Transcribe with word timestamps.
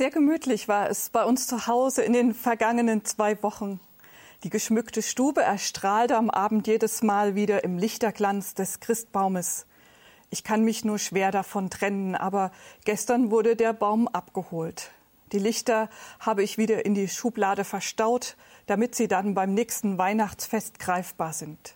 Sehr 0.00 0.10
gemütlich 0.10 0.66
war 0.66 0.88
es 0.88 1.10
bei 1.10 1.26
uns 1.26 1.46
zu 1.46 1.66
Hause 1.66 2.00
in 2.00 2.14
den 2.14 2.32
vergangenen 2.32 3.04
zwei 3.04 3.42
Wochen. 3.42 3.80
Die 4.44 4.48
geschmückte 4.48 5.02
Stube 5.02 5.42
erstrahlte 5.42 6.16
am 6.16 6.30
Abend 6.30 6.66
jedes 6.66 7.02
Mal 7.02 7.34
wieder 7.34 7.64
im 7.64 7.76
Lichterglanz 7.76 8.54
des 8.54 8.80
Christbaumes. 8.80 9.66
Ich 10.30 10.42
kann 10.42 10.64
mich 10.64 10.86
nur 10.86 10.98
schwer 10.98 11.30
davon 11.32 11.68
trennen, 11.68 12.14
aber 12.14 12.50
gestern 12.86 13.30
wurde 13.30 13.56
der 13.56 13.74
Baum 13.74 14.08
abgeholt. 14.08 14.90
Die 15.32 15.38
Lichter 15.38 15.90
habe 16.18 16.42
ich 16.42 16.56
wieder 16.56 16.86
in 16.86 16.94
die 16.94 17.08
Schublade 17.08 17.64
verstaut, 17.64 18.38
damit 18.64 18.94
sie 18.94 19.06
dann 19.06 19.34
beim 19.34 19.52
nächsten 19.52 19.98
Weihnachtsfest 19.98 20.78
greifbar 20.78 21.34
sind. 21.34 21.74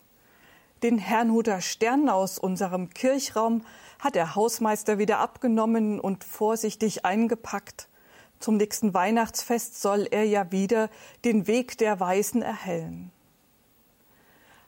Den 0.82 0.96
Herrnhuter 0.96 1.60
Stern 1.60 2.08
aus 2.08 2.38
unserem 2.38 2.88
Kirchraum 2.88 3.66
hat 3.98 4.14
der 4.14 4.34
Hausmeister 4.34 4.96
wieder 4.96 5.18
abgenommen 5.18 6.00
und 6.00 6.24
vorsichtig 6.24 7.04
eingepackt. 7.04 7.88
Zum 8.40 8.56
nächsten 8.56 8.94
Weihnachtsfest 8.94 9.80
soll 9.80 10.06
er 10.10 10.24
ja 10.24 10.50
wieder 10.52 10.90
den 11.24 11.46
Weg 11.46 11.78
der 11.78 12.00
Weisen 12.00 12.42
erhellen. 12.42 13.10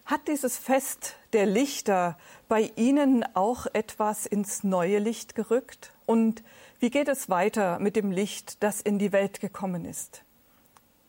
Hat 0.07 0.29
dieses 0.29 0.57
Fest 0.57 1.17
der 1.33 1.47
Lichter 1.47 2.17
bei 2.49 2.71
Ihnen 2.77 3.25
auch 3.35 3.67
etwas 3.73 4.25
ins 4.25 4.63
neue 4.63 5.01
Licht 5.01 5.35
gerückt? 5.35 5.93
Und 6.07 6.45
wie 6.79 6.91
geht 6.91 7.09
es 7.09 7.29
weiter 7.29 7.81
mit 7.81 7.97
dem 7.97 8.13
Licht, 8.13 8.63
das 8.63 8.81
in 8.81 9.01
die 9.01 9.13
Welt 9.13 9.41
gekommen 9.41 9.85
ist? 9.85 10.23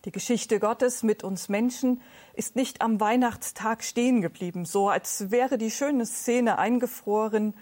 Die 0.05 0.11
Geschichte 0.11 0.59
Gottes 0.59 1.03
mit 1.03 1.23
uns 1.23 1.49
Menschen 1.49 2.01
ist 2.33 2.55
nicht 2.55 2.81
am 2.81 2.99
Weihnachtstag 2.99 3.83
stehen 3.83 4.21
geblieben, 4.21 4.65
so 4.65 4.89
als 4.89 5.31
wäre 5.31 5.57
die 5.57 5.69
schöne 5.69 6.05
Szene 6.05 6.57
eingefroren. 6.57 7.53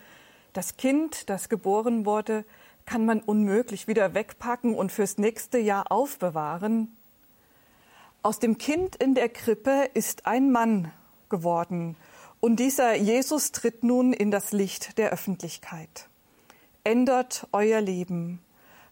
Das 0.54 0.78
Kind, 0.78 1.30
das 1.30 1.50
geboren 1.50 2.06
wurde, 2.06 2.46
kann 2.86 3.06
man 3.06 3.20
unmöglich 3.22 3.88
wieder 3.88 4.14
wegpacken 4.14 4.76
und 4.76 4.92
fürs 4.92 5.18
nächste 5.18 5.58
Jahr 5.58 5.92
aufbewahren. 5.92 6.96
Aus 8.22 8.40
dem 8.40 8.58
Kind 8.58 8.96
in 8.96 9.16
der 9.16 9.30
Krippe 9.30 9.90
ist 9.94 10.26
ein 10.26 10.52
Mann 10.52 10.92
geworden, 11.30 11.96
und 12.40 12.58
dieser 12.58 12.96
Jesus 12.96 13.52
tritt 13.52 13.84
nun 13.84 14.14
in 14.14 14.30
das 14.30 14.52
Licht 14.52 14.98
der 15.00 15.10
Öffentlichkeit. 15.10 16.10
Ändert 16.84 17.48
euer 17.52 17.82
Leben. 17.82 18.40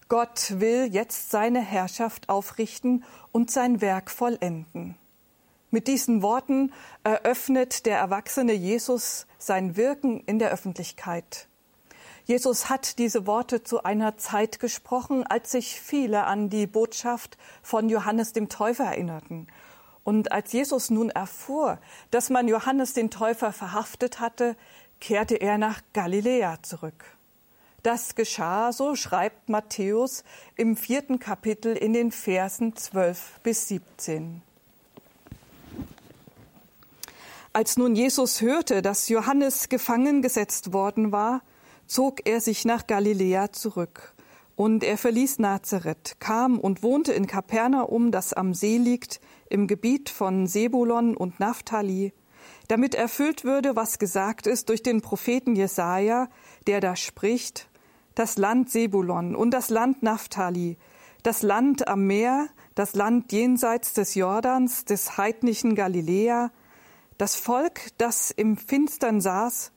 Gott 0.10 0.60
will 0.60 0.90
jetzt 0.92 1.30
seine 1.30 1.62
Herrschaft 1.62 2.30
aufrichten 2.30 3.04
und 3.32 3.52
sein 3.52 3.80
Werk 3.82 4.10
vollenden. 4.10 4.96
Mit 5.70 5.88
diesen 5.88 6.22
Worten 6.22 6.72
eröffnet 7.04 7.86
der 7.86 7.98
erwachsene 7.98 8.54
Jesus 8.54 9.28
sein 9.38 9.76
Wirken 9.76 10.24
in 10.26 10.40
der 10.40 10.52
Öffentlichkeit. 10.52 11.48
Jesus 12.26 12.70
hat 12.70 13.00
diese 13.00 13.28
Worte 13.28 13.64
zu 13.64 13.84
einer 13.84 14.18
Zeit 14.18 14.60
gesprochen, 14.60 15.26
als 15.28 15.52
sich 15.52 15.80
viele 15.80 16.24
an 16.24 16.50
die 16.50 16.68
Botschaft 16.68 17.38
von 17.62 17.90
Johannes 17.90 18.32
dem 18.32 18.48
Täufer 18.48 18.86
erinnerten. 18.86 19.48
Und 20.06 20.32
als 20.32 20.54
Jesus 20.54 20.90
nun 20.90 21.10
erfuhr, 21.10 21.80
dass 22.12 22.30
man 22.30 22.48
Johannes 22.48 22.94
den 22.94 23.10
Täufer 23.10 23.52
verhaftet 23.52 24.20
hatte, 24.20 24.56
kehrte 25.00 25.36
er 25.36 25.58
nach 25.58 25.82
Galiläa 25.94 26.62
zurück. 26.62 27.04
Das 27.84 28.16
geschah, 28.16 28.72
so 28.72 28.96
schreibt 28.96 29.50
Matthäus 29.50 30.24
im 30.56 30.78
vierten 30.78 31.20
Kapitel 31.20 31.76
in 31.76 31.92
den 31.92 32.14
Versen 32.14 32.78
12 32.78 33.42
bis 33.44 33.68
17. 33.68 34.42
Als 37.52 37.76
nun 37.76 37.96
Jesus 37.96 38.40
hörte, 38.40 38.82
dass 38.82 39.10
Johannes 39.10 39.68
gefangen 39.68 40.22
gesetzt 40.22 40.72
worden 40.72 41.12
war, 41.12 41.42
zog 41.88 42.22
er 42.26 42.42
sich 42.42 42.66
nach 42.66 42.88
Galiläa 42.88 43.52
zurück. 43.52 44.14
Und 44.56 44.84
er 44.84 44.98
verließ 44.98 45.40
Nazareth, 45.40 46.18
kam 46.20 46.60
und 46.60 46.84
wohnte 46.84 47.12
in 47.12 47.26
Kapernaum, 47.26 48.12
das 48.12 48.34
am 48.34 48.54
See 48.54 48.78
liegt, 48.78 49.20
im 49.50 49.68
Gebiet 49.68 50.10
von 50.10 50.48
Sebulon 50.48 51.18
und 51.18 51.40
Naphtali, 51.40 52.14
damit 52.68 52.96
erfüllt 52.96 53.44
würde, 53.44 53.76
was 53.76 54.00
gesagt 54.00 54.48
ist 54.48 54.70
durch 54.70 54.84
den 54.84 55.02
Propheten 55.02 55.56
Jesaja, 55.56 56.30
der 56.68 56.80
da 56.82 56.96
spricht: 56.96 57.68
das 58.16 58.38
Land 58.38 58.70
Sebulon 58.70 59.36
und 59.36 59.52
das 59.52 59.70
Land 59.70 60.04
Naphtali, 60.04 60.78
das 61.24 61.42
Land 61.42 61.88
am 61.88 62.06
Meer, 62.06 62.48
das 62.76 62.96
Land 62.96 63.32
jenseits 63.32 63.94
des 63.94 64.16
Jordans, 64.16 64.86
des 64.86 65.18
heidnischen 65.18 65.76
Galiläa, 65.76 66.52
das 67.18 67.36
Volk, 67.36 67.90
das 67.98 68.32
im 68.32 68.58
Finstern 68.58 69.22
saß, 69.22 69.72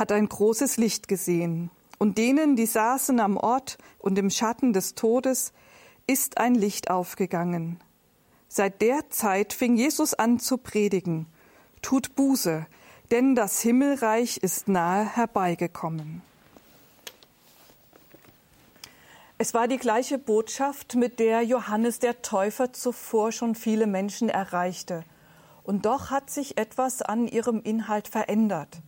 hat 0.00 0.10
ein 0.10 0.28
großes 0.28 0.78
Licht 0.78 1.06
gesehen, 1.06 1.70
und 1.98 2.16
denen, 2.16 2.56
die 2.56 2.66
saßen 2.66 3.20
am 3.20 3.36
Ort 3.36 3.76
und 3.98 4.18
im 4.18 4.30
Schatten 4.30 4.72
des 4.72 4.94
Todes, 4.94 5.52
ist 6.06 6.38
ein 6.38 6.54
Licht 6.54 6.90
aufgegangen. 6.90 7.78
Seit 8.48 8.80
der 8.80 9.10
Zeit 9.10 9.52
fing 9.52 9.76
Jesus 9.76 10.14
an 10.14 10.40
zu 10.40 10.56
predigen, 10.56 11.26
tut 11.82 12.16
Buße, 12.16 12.66
denn 13.10 13.34
das 13.34 13.60
Himmelreich 13.60 14.38
ist 14.38 14.66
nahe 14.66 15.04
herbeigekommen. 15.04 16.22
Es 19.36 19.54
war 19.54 19.68
die 19.68 19.78
gleiche 19.78 20.18
Botschaft, 20.18 20.96
mit 20.96 21.18
der 21.18 21.42
Johannes 21.42 21.98
der 21.98 22.22
Täufer 22.22 22.72
zuvor 22.72 23.32
schon 23.32 23.54
viele 23.54 23.86
Menschen 23.86 24.28
erreichte. 24.28 25.04
Und 25.62 25.86
doch 25.86 26.10
hat 26.10 26.30
sich 26.30 26.58
etwas 26.58 27.02
an 27.02 27.28
ihrem 27.28 27.62
Inhalt 27.62 28.08
verändert. 28.08 28.80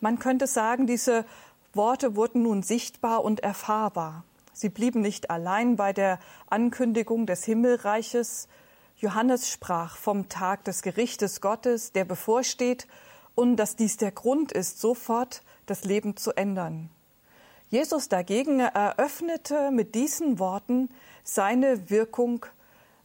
Man 0.00 0.18
könnte 0.18 0.46
sagen, 0.46 0.86
diese 0.86 1.24
Worte 1.72 2.16
wurden 2.16 2.42
nun 2.42 2.62
sichtbar 2.62 3.24
und 3.24 3.40
erfahrbar. 3.40 4.24
Sie 4.52 4.68
blieben 4.68 5.00
nicht 5.00 5.30
allein 5.30 5.76
bei 5.76 5.92
der 5.92 6.18
Ankündigung 6.48 7.26
des 7.26 7.44
Himmelreiches. 7.44 8.48
Johannes 8.96 9.50
sprach 9.50 9.96
vom 9.96 10.28
Tag 10.28 10.64
des 10.64 10.82
Gerichtes 10.82 11.40
Gottes, 11.40 11.92
der 11.92 12.04
bevorsteht, 12.04 12.86
und 13.34 13.56
dass 13.56 13.76
dies 13.76 13.96
der 13.96 14.10
Grund 14.10 14.50
ist, 14.50 14.80
sofort 14.80 15.42
das 15.66 15.84
Leben 15.84 16.16
zu 16.16 16.32
ändern. 16.32 16.90
Jesus 17.70 18.08
dagegen 18.08 18.58
eröffnete 18.60 19.70
mit 19.70 19.94
diesen 19.94 20.38
Worten 20.38 20.90
seine 21.22 21.90
Wirkung 21.90 22.46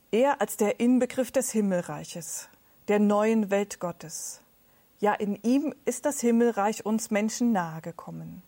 eher 0.10 0.42
als 0.42 0.58
der 0.58 0.80
Inbegriff 0.80 1.32
des 1.32 1.52
Himmelreiches, 1.52 2.48
der 2.88 3.00
neuen 3.00 3.52
Welt 3.52 3.80
Gottes. 3.80 4.43
Ja, 5.04 5.14
in 5.14 5.38
ihm 5.44 5.76
ist 5.84 6.06
das 6.06 6.22
Himmelreich 6.22 6.86
uns 6.86 7.12
Menschen 7.12 7.52
nahegekommen. 7.52 8.42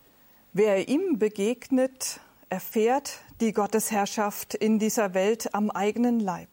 Wer 0.53 0.88
ihm 0.88 1.19
begegnet, 1.19 2.21
erfährt 2.47 3.19
die 3.41 3.51
Gottesherrschaft 3.51 4.53
in 4.53 4.79
dieser 4.79 5.13
Welt 5.13 5.53
am 5.53 5.69
eigenen 5.69 6.21
Leib. 6.21 6.47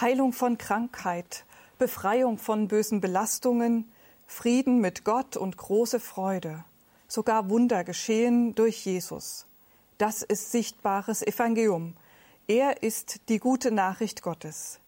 Heilung 0.00 0.32
von 0.32 0.56
Krankheit, 0.56 1.44
Befreiung 1.78 2.38
von 2.38 2.68
bösen 2.68 3.02
Belastungen, 3.02 3.92
Frieden 4.26 4.80
mit 4.80 5.04
Gott 5.04 5.36
und 5.36 5.58
große 5.58 6.00
Freude 6.00 6.64
sogar 7.06 7.50
Wunder 7.50 7.84
geschehen 7.84 8.54
durch 8.54 8.86
Jesus. 8.86 9.44
Das 9.98 10.22
ist 10.22 10.52
sichtbares 10.52 11.20
Evangelium. 11.20 11.92
Er 12.46 12.82
ist 12.82 13.28
die 13.28 13.40
gute 13.40 13.72
Nachricht 13.72 14.22
Gottes. 14.22 14.80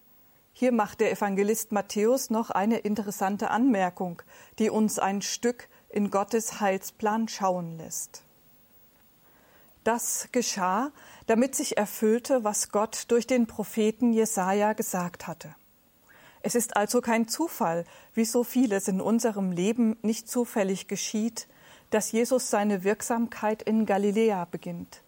Hier 0.53 0.73
macht 0.73 1.01
der 1.01 1.13
Evangelist 1.13 1.73
Matthäus 1.73 2.31
noch 2.31 2.51
eine 2.51 2.79
interessante 2.79 3.51
Anmerkung, 3.51 4.23
die 4.59 4.71
uns 4.71 4.99
ein 4.99 5.23
Stück 5.23 5.69
in 5.89 6.11
Gottes 6.11 6.61
Heilsplan 6.61 7.29
schauen 7.29 7.79
lässt. 7.79 8.23
Das 9.85 10.29
geschah, 10.33 10.93
damit 11.27 11.55
sich 11.55 11.79
erfüllte, 11.79 12.45
was 12.45 12.71
Gott 12.71 13.07
durch 13.09 13.27
den 13.27 13.47
Propheten 13.47 14.13
Jesaja 14.13 14.75
gesagt 14.75 15.27
hatte. 15.27 15.55
Es 16.43 16.55
ist 16.55 16.77
also 16.77 17.01
kein 17.01 17.29
Zufall, 17.29 17.85
wie 18.15 18.25
so 18.25 18.45
vieles 18.45 18.89
in 18.89 19.01
unserem 19.01 19.53
Leben 19.53 19.97
nicht 20.03 20.29
zufällig 20.29 20.89
geschieht, 20.89 21.49
dass 21.91 22.13
Jesus 22.13 22.51
seine 22.51 22.85
Wirksamkeit 22.85 23.63
in 23.63 23.85
Galiläa 23.85 24.47
beginnt. 24.51 25.03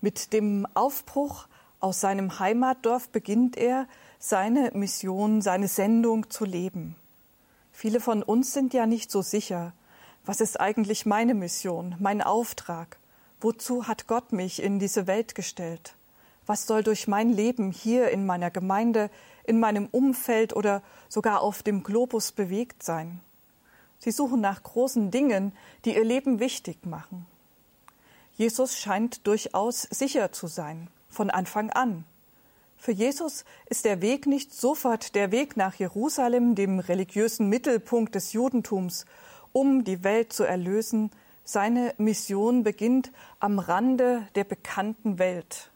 Mit 0.00 0.32
dem 0.32 0.66
Aufbruch 0.74 1.46
aus 1.80 2.00
seinem 2.00 2.38
Heimatdorf 2.38 3.08
beginnt 3.08 3.56
er, 3.56 3.86
seine 4.26 4.70
Mission, 4.72 5.42
seine 5.42 5.68
Sendung 5.68 6.30
zu 6.30 6.46
leben. 6.46 6.96
Viele 7.72 8.00
von 8.00 8.22
uns 8.22 8.54
sind 8.54 8.72
ja 8.72 8.86
nicht 8.86 9.10
so 9.10 9.20
sicher. 9.20 9.74
Was 10.24 10.40
ist 10.40 10.58
eigentlich 10.58 11.04
meine 11.04 11.34
Mission, 11.34 11.94
mein 11.98 12.22
Auftrag? 12.22 12.96
Wozu 13.42 13.86
hat 13.86 14.06
Gott 14.06 14.32
mich 14.32 14.62
in 14.62 14.78
diese 14.78 15.06
Welt 15.06 15.34
gestellt? 15.34 15.94
Was 16.46 16.66
soll 16.66 16.82
durch 16.82 17.06
mein 17.06 17.34
Leben 17.34 17.70
hier 17.70 18.08
in 18.08 18.24
meiner 18.24 18.50
Gemeinde, 18.50 19.10
in 19.44 19.60
meinem 19.60 19.88
Umfeld 19.90 20.56
oder 20.56 20.80
sogar 21.10 21.42
auf 21.42 21.62
dem 21.62 21.82
Globus 21.82 22.32
bewegt 22.32 22.82
sein? 22.82 23.20
Sie 23.98 24.10
suchen 24.10 24.40
nach 24.40 24.62
großen 24.62 25.10
Dingen, 25.10 25.52
die 25.84 25.96
ihr 25.96 26.04
Leben 26.04 26.40
wichtig 26.40 26.86
machen. 26.86 27.26
Jesus 28.38 28.78
scheint 28.78 29.26
durchaus 29.26 29.82
sicher 29.82 30.32
zu 30.32 30.46
sein, 30.46 30.88
von 31.10 31.28
Anfang 31.28 31.68
an. 31.68 32.06
Für 32.84 32.92
Jesus 32.92 33.46
ist 33.64 33.86
der 33.86 34.02
Weg 34.02 34.26
nicht 34.26 34.52
sofort 34.52 35.14
der 35.14 35.32
Weg 35.32 35.56
nach 35.56 35.74
Jerusalem, 35.76 36.54
dem 36.54 36.80
religiösen 36.80 37.48
Mittelpunkt 37.48 38.14
des 38.14 38.34
Judentums, 38.34 39.06
um 39.52 39.84
die 39.84 40.04
Welt 40.04 40.34
zu 40.34 40.44
erlösen. 40.44 41.10
Seine 41.44 41.94
Mission 41.96 42.62
beginnt 42.62 43.10
am 43.40 43.58
Rande 43.58 44.28
der 44.34 44.44
bekannten 44.44 45.18
Welt. 45.18 45.70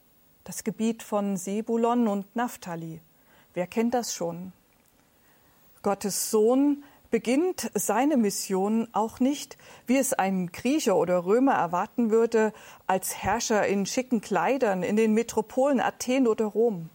das 0.44 0.64
Gebiet 0.64 1.02
von 1.02 1.38
Sebulon 1.38 2.08
und 2.08 2.36
Naphtali. 2.36 3.00
Wer 3.54 3.66
kennt 3.66 3.94
das 3.94 4.12
schon? 4.12 4.52
Gottes 5.82 6.30
Sohn 6.30 6.84
beginnt 7.10 7.70
seine 7.72 8.18
Mission 8.18 8.86
auch 8.92 9.18
nicht, 9.18 9.56
wie 9.86 9.96
es 9.96 10.12
ein 10.12 10.52
Grieche 10.52 10.94
oder 10.94 11.24
Römer 11.24 11.54
erwarten 11.54 12.10
würde, 12.10 12.52
als 12.86 13.16
Herrscher 13.16 13.66
in 13.66 13.86
schicken 13.86 14.20
Kleidern 14.20 14.82
in 14.82 14.96
den 14.96 15.14
Metropolen 15.14 15.80
Athen 15.80 16.26
oder 16.26 16.44
Rom. 16.44 16.90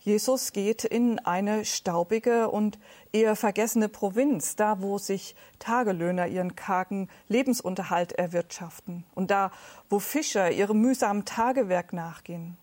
Jesus 0.00 0.52
geht 0.52 0.84
in 0.84 1.18
eine 1.18 1.66
staubige 1.66 2.48
und 2.48 2.78
eher 3.12 3.36
vergessene 3.36 3.90
Provinz, 3.90 4.56
da 4.56 4.80
wo 4.80 4.96
sich 4.96 5.34
Tagelöhner 5.58 6.26
ihren 6.26 6.56
kargen 6.56 7.08
Lebensunterhalt 7.28 8.12
erwirtschaften 8.12 9.04
und 9.14 9.30
da 9.30 9.52
wo 9.90 9.98
Fischer 9.98 10.50
ihrem 10.50 10.80
mühsamen 10.80 11.26
Tagewerk 11.26 11.92
nachgehen. 11.92 12.56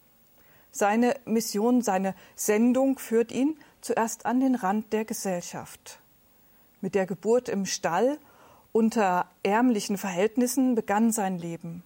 Seine 0.72 1.16
Mission, 1.26 1.84
seine 1.84 2.16
Sendung 2.36 2.98
führt 2.98 3.32
ihn 3.32 3.58
zuerst 3.82 4.26
an 4.26 4.40
den 4.40 4.56
Rand 4.56 4.92
der 4.92 5.06
Gesellschaft. 5.06 6.00
Mit 6.82 6.96
der 6.96 7.06
Geburt 7.06 7.50
im 7.50 7.68
Stall 7.68 8.18
unter 8.72 9.30
ärmlichen 9.44 9.98
Verhältnissen 9.98 10.74
begann 10.74 11.12
sein 11.12 11.38
Leben. 11.38 11.84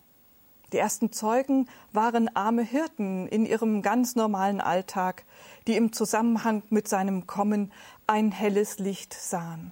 Die 0.72 0.78
ersten 0.78 1.12
Zeugen 1.12 1.68
waren 1.92 2.34
arme 2.36 2.64
Hirten 2.64 3.28
in 3.28 3.46
ihrem 3.46 3.82
ganz 3.82 4.16
normalen 4.16 4.62
Alltag, 4.62 5.26
die 5.68 5.76
im 5.76 5.92
Zusammenhang 5.92 6.64
mit 6.70 6.88
seinem 6.88 7.28
Kommen 7.28 7.72
ein 8.08 8.32
helles 8.32 8.80
Licht 8.80 9.14
sahen. 9.14 9.72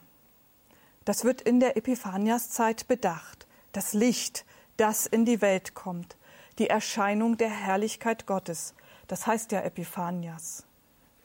Das 1.06 1.24
wird 1.24 1.42
in 1.42 1.60
der 1.60 1.78
Epiphaniaszeit 1.78 2.88
bedacht. 2.88 3.48
Das 3.72 3.94
Licht, 3.94 4.46
das 4.78 5.06
in 5.06 5.26
die 5.26 5.42
Welt 5.42 5.74
kommt. 5.74 6.18
Die 6.58 6.70
Erscheinung 6.70 7.38
der 7.38 7.50
Herrlichkeit 7.50 8.26
Gottes. 8.26 8.74
Das 9.08 9.26
heißt 9.26 9.52
ja 9.52 9.62
Epiphanias. 9.62 10.66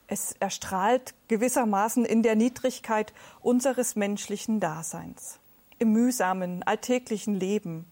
Es 0.06 0.32
erstrahlt 0.38 1.15
gewissermaßen 1.29 2.05
in 2.05 2.23
der 2.23 2.37
Niedrigkeit 2.37 3.12
unseres 3.41 3.97
menschlichen 3.97 4.61
Daseins, 4.61 5.38
im 5.79 5.93
mühsamen, 5.93 6.62
alltäglichen 6.62 7.35
Leben. 7.35 7.87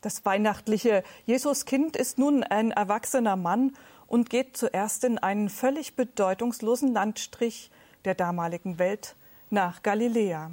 Das 0.00 0.24
weihnachtliche 0.24 1.02
Jesuskind 1.26 1.96
ist 1.96 2.18
nun 2.18 2.42
ein 2.44 2.70
erwachsener 2.70 3.36
Mann 3.36 3.76
und 4.06 4.30
geht 4.30 4.56
zuerst 4.56 5.04
in 5.04 5.18
einen 5.18 5.48
völlig 5.48 5.96
bedeutungslosen 5.96 6.92
Landstrich 6.92 7.70
der 8.04 8.14
damaligen 8.14 8.78
Welt 8.78 9.16
nach 9.50 9.82
Galiläa. 9.82 10.52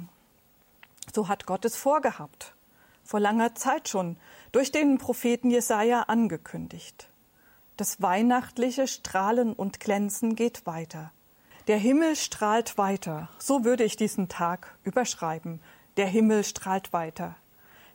So 1.14 1.28
hat 1.28 1.46
Gott 1.46 1.64
es 1.64 1.76
vorgehabt, 1.76 2.54
vor 3.04 3.20
langer 3.20 3.54
Zeit 3.54 3.88
schon, 3.88 4.16
durch 4.52 4.72
den 4.72 4.98
Propheten 4.98 5.50
Jesaja 5.50 6.02
angekündigt. 6.02 7.08
Das 7.76 8.02
weihnachtliche 8.02 8.88
Strahlen 8.88 9.52
und 9.52 9.80
Glänzen 9.80 10.34
geht 10.34 10.66
weiter. 10.66 11.12
Der 11.68 11.78
Himmel 11.78 12.16
strahlt 12.16 12.78
weiter. 12.78 13.28
So 13.38 13.64
würde 13.64 13.84
ich 13.84 13.96
diesen 13.96 14.28
Tag 14.28 14.76
überschreiben. 14.84 15.60
Der 15.96 16.06
Himmel 16.06 16.44
strahlt 16.44 16.92
weiter. 16.92 17.36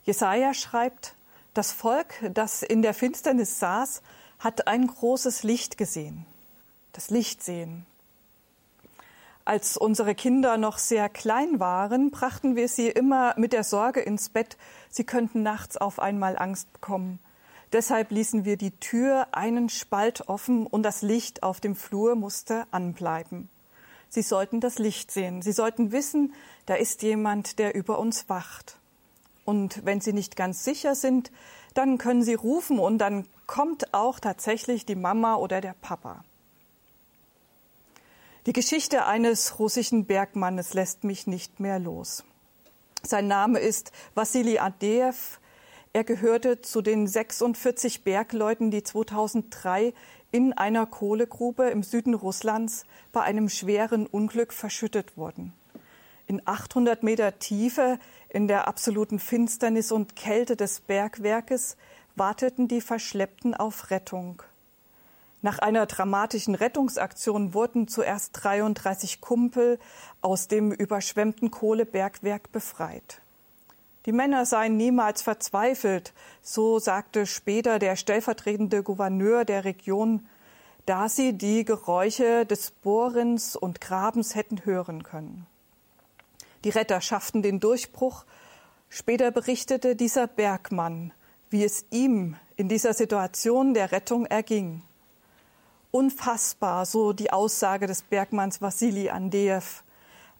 Jesaja 0.04 0.54
schreibt, 0.54 1.14
das 1.54 1.72
Volk, 1.72 2.14
das 2.32 2.62
in 2.62 2.82
der 2.82 2.94
Finsternis 2.94 3.58
saß, 3.58 4.02
hat 4.38 4.66
ein 4.66 4.86
großes 4.86 5.42
Licht 5.42 5.78
gesehen. 5.78 6.26
Das 6.92 7.10
Licht 7.10 7.42
sehen. 7.42 7.86
Als 9.44 9.76
unsere 9.76 10.14
Kinder 10.14 10.56
noch 10.56 10.78
sehr 10.78 11.08
klein 11.08 11.58
waren, 11.58 12.10
brachten 12.10 12.54
wir 12.54 12.68
sie 12.68 12.88
immer 12.88 13.34
mit 13.36 13.52
der 13.52 13.64
Sorge 13.64 14.00
ins 14.00 14.28
Bett, 14.28 14.56
sie 14.88 15.04
könnten 15.04 15.42
nachts 15.42 15.76
auf 15.76 15.98
einmal 15.98 16.38
Angst 16.38 16.72
bekommen. 16.72 17.18
Deshalb 17.72 18.10
ließen 18.10 18.44
wir 18.44 18.56
die 18.56 18.70
Tür 18.70 19.28
einen 19.32 19.68
Spalt 19.68 20.28
offen 20.28 20.66
und 20.66 20.82
das 20.82 21.02
Licht 21.02 21.42
auf 21.42 21.58
dem 21.58 21.74
Flur 21.74 22.14
musste 22.14 22.66
anbleiben. 22.70 23.48
Sie 24.08 24.22
sollten 24.22 24.60
das 24.60 24.78
Licht 24.78 25.10
sehen. 25.10 25.40
Sie 25.40 25.52
sollten 25.52 25.90
wissen, 25.90 26.34
da 26.66 26.74
ist 26.74 27.02
jemand, 27.02 27.58
der 27.58 27.74
über 27.74 27.98
uns 27.98 28.28
wacht. 28.28 28.76
Und 29.44 29.84
wenn 29.84 30.00
Sie 30.00 30.12
nicht 30.12 30.36
ganz 30.36 30.64
sicher 30.64 30.94
sind, 30.94 31.32
dann 31.74 31.98
können 31.98 32.22
Sie 32.22 32.34
rufen 32.34 32.78
und 32.78 32.98
dann 32.98 33.26
kommt 33.46 33.92
auch 33.92 34.20
tatsächlich 34.20 34.86
die 34.86 34.94
Mama 34.94 35.36
oder 35.36 35.60
der 35.60 35.74
Papa. 35.80 36.24
Die 38.46 38.52
Geschichte 38.52 39.06
eines 39.06 39.58
russischen 39.58 40.04
Bergmannes 40.04 40.74
lässt 40.74 41.04
mich 41.04 41.26
nicht 41.26 41.60
mehr 41.60 41.78
los. 41.78 42.24
Sein 43.02 43.28
Name 43.28 43.58
ist 43.58 43.92
Wassili 44.14 44.58
Adeev 44.58 45.38
er 45.94 46.04
gehörte 46.04 46.62
zu 46.62 46.80
den 46.80 47.06
46 47.06 48.02
Bergleuten, 48.02 48.70
die 48.70 48.82
2003 48.82 49.92
in 50.30 50.54
einer 50.54 50.86
Kohlegrube 50.86 51.68
im 51.68 51.82
Süden 51.82 52.14
Russlands 52.14 52.84
bei 53.12 53.20
einem 53.20 53.50
schweren 53.50 54.06
Unglück 54.06 54.54
verschüttet 54.54 55.18
wurden. 55.18 55.52
In 56.26 56.42
800 56.44 57.02
Meter 57.02 57.38
Tiefe, 57.38 57.98
in 58.28 58.48
der 58.48 58.68
absoluten 58.68 59.18
Finsternis 59.18 59.92
und 59.92 60.16
Kälte 60.16 60.56
des 60.56 60.80
Bergwerkes, 60.80 61.76
warteten 62.16 62.68
die 62.68 62.80
Verschleppten 62.80 63.54
auf 63.54 63.90
Rettung. 63.90 64.42
Nach 65.44 65.58
einer 65.58 65.86
dramatischen 65.86 66.54
Rettungsaktion 66.54 67.52
wurden 67.52 67.88
zuerst 67.88 68.30
33 68.44 69.20
Kumpel 69.20 69.80
aus 70.20 70.46
dem 70.46 70.70
überschwemmten 70.70 71.50
Kohlebergwerk 71.50 72.52
befreit. 72.52 73.20
Die 74.06 74.12
Männer 74.12 74.46
seien 74.46 74.76
niemals 74.76 75.22
verzweifelt, 75.22 76.12
so 76.42 76.78
sagte 76.78 77.26
später 77.26 77.80
der 77.80 77.96
stellvertretende 77.96 78.84
Gouverneur 78.84 79.44
der 79.44 79.64
Region, 79.64 80.26
da 80.86 81.08
sie 81.08 81.32
die 81.32 81.64
Geräusche 81.64 82.46
des 82.46 82.70
Bohrens 82.70 83.56
und 83.56 83.80
Grabens 83.80 84.34
hätten 84.34 84.64
hören 84.64 85.02
können. 85.02 85.46
Die 86.64 86.70
Retter 86.70 87.00
schafften 87.00 87.42
den 87.42 87.60
Durchbruch. 87.60 88.24
Später 88.88 89.30
berichtete 89.30 89.96
dieser 89.96 90.26
Bergmann, 90.26 91.12
wie 91.50 91.64
es 91.64 91.86
ihm 91.90 92.36
in 92.56 92.68
dieser 92.68 92.94
Situation 92.94 93.74
der 93.74 93.90
Rettung 93.90 94.26
erging. 94.26 94.82
Unfassbar, 95.90 96.86
so 96.86 97.12
die 97.12 97.32
Aussage 97.32 97.86
des 97.86 98.02
Bergmanns 98.02 98.62
Wassili 98.62 99.10
Andeev. 99.10 99.82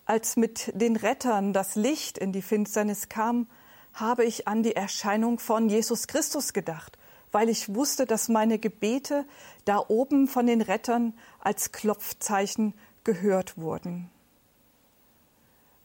Als 0.07 0.37
mit 0.37 0.73
den 0.75 0.97
Rettern 0.97 1.53
das 1.53 1.75
Licht 1.75 2.19
in 2.19 2.33
die 2.33 2.43
Finsternis 2.43 3.09
kam, 3.09 3.49
habe 3.93 4.25
ich 4.25 4.49
an 4.49 4.63
die 4.63 4.77
Erscheinung 4.77 5.39
von 5.39 5.69
Jesus 5.69 6.07
Christus 6.07 6.53
gedacht, 6.53 6.99
weil 7.33 7.49
ich 7.49 7.75
wusste, 7.75 8.07
dass 8.07 8.29
meine 8.29 8.59
Gebete 8.59 9.27
da 9.65 9.85
oben 9.89 10.29
von 10.29 10.47
den 10.47 10.63
Rettern 10.63 11.15
als 11.41 11.73
Klopfzeichen 11.73 12.75
gehört 13.05 13.59
wurden. 13.59 14.12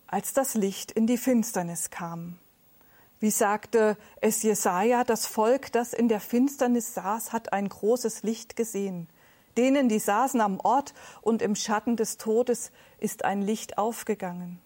Als 0.08 0.32
das 0.32 0.54
Licht 0.54 0.92
in 0.92 1.06
die 1.06 1.18
Finsternis 1.18 1.90
kam, 1.90 2.38
wie 3.20 3.30
sagte 3.30 3.98
es 4.22 4.42
Jesaja, 4.42 5.04
das 5.04 5.26
Volk, 5.26 5.72
das 5.74 5.92
in 5.92 6.08
der 6.08 6.22
Finsternis 6.22 6.94
saß, 6.94 7.34
hat 7.34 7.52
ein 7.52 7.68
großes 7.68 8.24
Licht 8.24 8.56
gesehen. 8.56 9.10
Denen, 9.58 9.90
die 9.90 10.00
saßen 10.00 10.40
am 10.40 10.60
Ort 10.60 10.94
und 11.22 11.42
im 11.42 11.56
Schatten 11.56 11.98
des 11.98 12.18
Todes, 12.18 12.72
ist 13.00 13.26
ein 13.26 13.42
Licht 13.42 13.78
aufgegangen. 13.78 14.60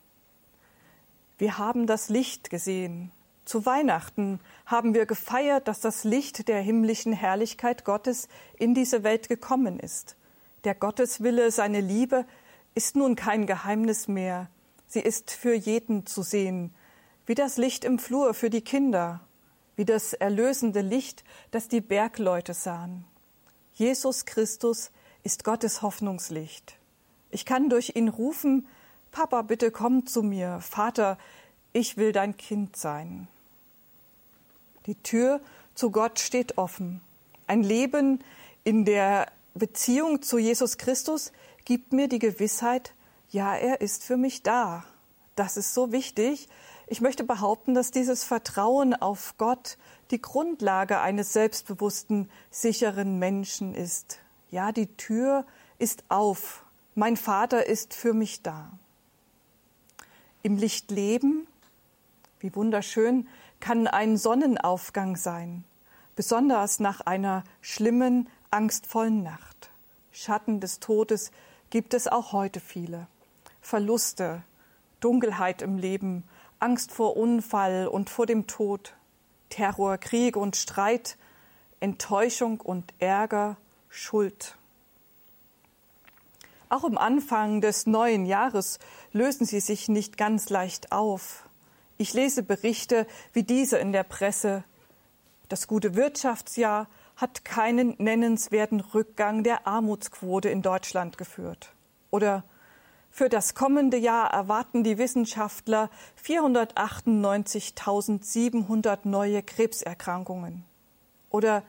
Wir 1.38 1.58
haben 1.58 1.88
das 1.88 2.10
Licht 2.10 2.50
gesehen. 2.50 3.12
Zu 3.46 3.66
Weihnachten 3.66 4.40
haben 4.68 4.94
wir 4.94 5.08
gefeiert, 5.08 5.68
dass 5.68 5.80
das 5.80 6.04
Licht 6.04 6.50
der 6.50 6.62
himmlischen 6.62 7.14
Herrlichkeit 7.14 7.84
Gottes 7.84 8.28
in 8.60 8.76
diese 8.76 9.04
Welt 9.04 9.28
gekommen 9.28 9.80
ist. 9.80 10.18
Der 10.66 10.76
Gotteswille, 10.76 11.50
seine 11.50 11.82
Liebe 11.82 12.26
ist 12.76 12.96
nun 12.96 13.16
kein 13.16 13.48
Geheimnis 13.48 14.08
mehr. 14.08 14.50
Sie 14.92 15.00
ist 15.00 15.32
für 15.32 15.54
jeden 15.54 16.06
zu 16.06 16.22
sehen, 16.22 16.76
wie 17.26 17.34
das 17.34 17.56
Licht 17.56 17.86
im 17.86 17.98
Flur 17.98 18.34
für 18.34 18.50
die 18.50 18.60
Kinder, 18.60 19.22
wie 19.78 19.86
das 19.86 20.12
erlösende 20.12 20.82
Licht, 20.82 21.24
das 21.52 21.70
die 21.70 21.80
Bergleute 21.80 22.54
sahen. 22.54 23.06
Jesus 23.74 24.26
Christus 24.26 24.92
ist 25.24 25.46
Gottes 25.46 25.82
Hoffnungslicht. 25.82 26.76
Ich 27.30 27.46
kann 27.46 27.70
durch 27.70 27.96
ihn 27.96 28.10
rufen, 28.10 28.68
Papa, 29.12 29.44
bitte 29.44 29.72
komm 29.72 30.08
zu 30.08 30.24
mir, 30.24 30.60
Vater, 30.60 31.18
ich 31.72 31.96
will 31.96 32.12
dein 32.12 32.36
Kind 32.36 32.76
sein. 32.76 33.30
Die 34.88 34.96
Tür 34.96 35.40
zu 35.74 35.90
Gott 35.90 36.20
steht 36.20 36.58
offen. 36.58 37.00
Ein 37.48 37.64
Leben 37.64 38.20
in 38.66 38.84
der 38.84 39.32
Beziehung 39.54 40.22
zu 40.22 40.38
Jesus 40.38 40.78
Christus 40.78 41.32
gibt 41.64 41.94
mir 41.94 42.10
die 42.10 42.20
Gewissheit, 42.20 42.94
ja, 43.32 43.56
er 43.56 43.82
ist 43.82 44.04
für 44.04 44.18
mich 44.18 44.44
da. 44.44 44.84
Das 45.36 45.58
ist 45.58 45.74
so 45.74 45.92
wichtig. 45.92 46.50
Ich 46.88 47.00
möchte 47.00 47.24
behaupten, 47.24 47.74
dass 47.74 47.92
dieses 47.92 48.26
Vertrauen 48.26 48.94
auf 48.94 49.36
Gott 49.38 49.78
die 50.12 50.22
Grundlage 50.22 51.00
eines 51.00 51.32
selbstbewussten, 51.32 52.30
sicheren 52.50 53.18
Menschen 53.18 53.74
ist. 53.74 54.20
Ja, 54.50 54.74
die 54.74 54.88
Tür 54.98 55.46
ist 55.80 56.04
auf. 56.10 56.66
Mein 56.94 57.16
Vater 57.16 57.66
ist 57.66 57.94
für 57.94 58.14
mich 58.14 58.44
da. 58.44 58.70
Im 60.44 60.58
Licht 60.58 60.92
leben, 60.92 61.48
wie 62.42 62.54
wunderschön, 62.54 63.28
kann 63.62 63.88
ein 63.88 64.18
Sonnenaufgang 64.18 65.16
sein, 65.16 65.64
besonders 66.18 66.82
nach 66.82 67.00
einer 67.02 67.46
schlimmen, 67.62 68.28
angstvollen 68.50 69.24
Nacht. 69.24 69.70
Schatten 70.12 70.60
des 70.60 70.82
Todes 70.82 71.32
gibt 71.70 71.94
es 71.94 72.10
auch 72.10 72.34
heute 72.34 72.60
viele. 72.60 73.08
Verluste, 73.62 74.44
Dunkelheit 75.00 75.62
im 75.62 75.78
Leben, 75.78 76.24
Angst 76.60 76.92
vor 76.92 77.18
Unfall 77.18 77.88
und 77.88 78.10
vor 78.10 78.26
dem 78.26 78.48
Tod, 78.48 78.96
Terror, 79.50 79.98
Krieg 79.98 80.36
und 80.36 80.56
Streit, 80.56 81.18
Enttäuschung 81.80 82.62
und 82.62 82.94
Ärger, 83.00 83.58
Schuld. 83.90 84.58
Auch 86.70 86.84
am 86.84 86.98
Anfang 86.98 87.60
des 87.60 87.86
neuen 87.86 88.26
Jahres 88.26 88.80
lösen 89.12 89.46
sie 89.46 89.60
sich 89.60 89.90
nicht 89.90 90.18
ganz 90.18 90.50
leicht 90.50 90.92
auf. 90.92 91.50
Ich 91.98 92.14
lese 92.14 92.44
Berichte 92.44 93.06
wie 93.34 93.44
diese 93.44 93.78
in 93.78 93.92
der 93.92 94.04
Presse. 94.04 94.64
Das 95.50 95.68
gute 95.68 95.96
Wirtschaftsjahr 95.96 96.88
hat 97.18 97.44
keinen 97.44 97.96
nennenswerten 97.98 98.80
Rückgang 98.80 99.44
der 99.44 99.68
Armutsquote 99.68 100.50
in 100.50 100.62
Deutschland 100.62 101.18
geführt. 101.18 101.74
Oder 102.10 102.44
für 103.12 103.28
das 103.28 103.56
kommende 103.56 103.98
Jahr 103.98 104.32
erwarten 104.32 104.86
die 104.86 104.98
Wissenschaftler 104.98 105.90
498.700 106.26 109.00
neue 109.04 109.44
Krebserkrankungen. 109.44 110.64
Oder 111.30 111.64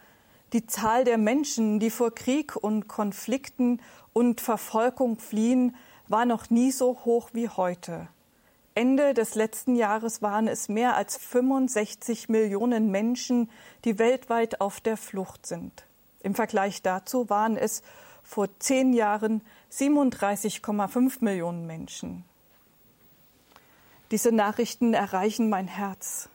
die 0.53 0.67
Zahl 0.67 1.05
der 1.05 1.19
Menschen, 1.19 1.81
die 1.81 1.91
vor 1.91 2.15
Krieg 2.15 2.55
und 2.57 2.87
Konflikten 2.87 3.81
und 4.13 4.41
Verfolgung 4.41 5.19
fliehen, 5.19 5.75
war 6.07 6.27
noch 6.27 6.51
nie 6.51 6.71
so 6.71 7.01
hoch 7.05 7.31
wie 7.33 7.49
heute. 7.49 8.07
Ende 8.75 9.13
des 9.13 9.35
letzten 9.35 9.75
Jahres 9.75 10.23
waren 10.23 10.49
es 10.49 10.69
mehr 10.69 10.97
als 10.97 11.17
65 11.17 12.29
Millionen 12.29 12.91
Menschen, 12.91 13.51
die 13.85 13.99
weltweit 13.99 14.61
auf 14.61 14.81
der 14.81 14.97
Flucht 14.97 15.47
sind. 15.47 15.87
Im 16.23 16.35
Vergleich 16.35 16.83
dazu 16.83 17.29
waren 17.29 17.57
es 17.57 17.83
vor 18.23 18.49
zehn 18.61 18.93
Jahren 18.93 19.43
37,5 19.73 21.25
Millionen 21.25 21.67
Menschen. 21.67 22.25
Diese 24.11 24.31
Nachrichten 24.31 24.93
erreichen 24.93 25.49
mein 25.49 25.67
Herz. 25.67 26.29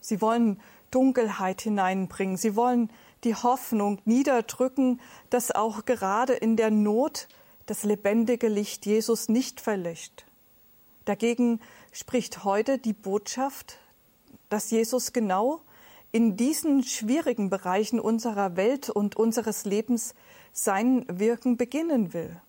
Sie 0.00 0.20
wollen 0.20 0.60
Dunkelheit 0.90 1.62
hineinbringen. 1.62 2.36
Sie 2.36 2.56
wollen 2.56 2.90
die 3.22 3.36
Hoffnung 3.36 4.00
niederdrücken, 4.04 5.00
dass 5.30 5.52
auch 5.52 5.84
gerade 5.84 6.32
in 6.32 6.56
der 6.56 6.72
Not 6.72 7.28
das 7.66 7.84
lebendige 7.84 8.48
Licht 8.48 8.84
Jesus 8.84 9.28
nicht 9.28 9.60
verlöscht. 9.60 10.26
Dagegen 11.04 11.60
spricht 11.92 12.42
heute 12.42 12.78
die 12.78 12.92
Botschaft, 12.92 13.78
dass 14.48 14.72
Jesus 14.72 15.12
genau 15.12 15.60
in 16.10 16.36
diesen 16.36 16.82
schwierigen 16.82 17.48
Bereichen 17.48 18.00
unserer 18.00 18.56
Welt 18.56 18.90
und 18.90 19.14
unseres 19.14 19.64
Lebens 19.64 20.16
sein 20.52 21.06
Wirken 21.08 21.56
beginnen 21.56 22.12
will. 22.12 22.40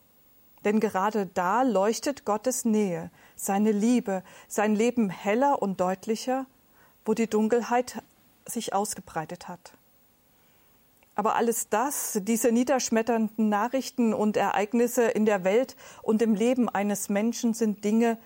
Denn 0.65 0.79
gerade 0.79 1.25
da 1.25 1.63
leuchtet 1.63 2.25
Gottes 2.25 2.65
Nähe, 2.65 3.12
seine 3.36 3.72
Liebe, 3.72 4.24
sein 4.48 4.75
Leben 4.75 5.10
heller 5.10 5.62
und 5.62 5.79
deutlicher, 5.79 6.46
wo 7.05 7.13
die 7.13 7.27
Dunkelheit 7.27 8.01
sich 8.46 8.74
ausgebreitet 8.74 9.48
hat. 9.48 9.74
Aber 11.15 11.36
alles 11.36 11.70
das, 11.70 12.20
diese 12.24 12.51
niederschmetternden 12.51 13.50
Nachrichten 13.50 14.13
und 14.13 14.36
Ereignisse 14.36 15.03
in 15.03 15.25
der 15.25 15.43
Welt 15.43 15.75
und 16.01 16.22
im 16.22 16.34
Leben 16.34 16.70
eines 16.70 17.10
Menschen 17.10 17.53
sind 17.53 17.84
Dinge, 17.84 18.17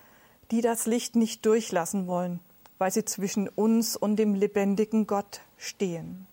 die 0.50 0.62
das 0.62 0.86
Licht 0.86 1.14
nicht 1.14 1.44
durchlassen 1.44 2.06
wollen, 2.06 2.40
weil 2.78 2.90
sie 2.90 3.04
zwischen 3.04 3.48
uns 3.48 3.96
und 3.96 4.16
dem 4.16 4.34
lebendigen 4.34 5.06
Gott 5.06 5.40
stehen. 5.58 6.26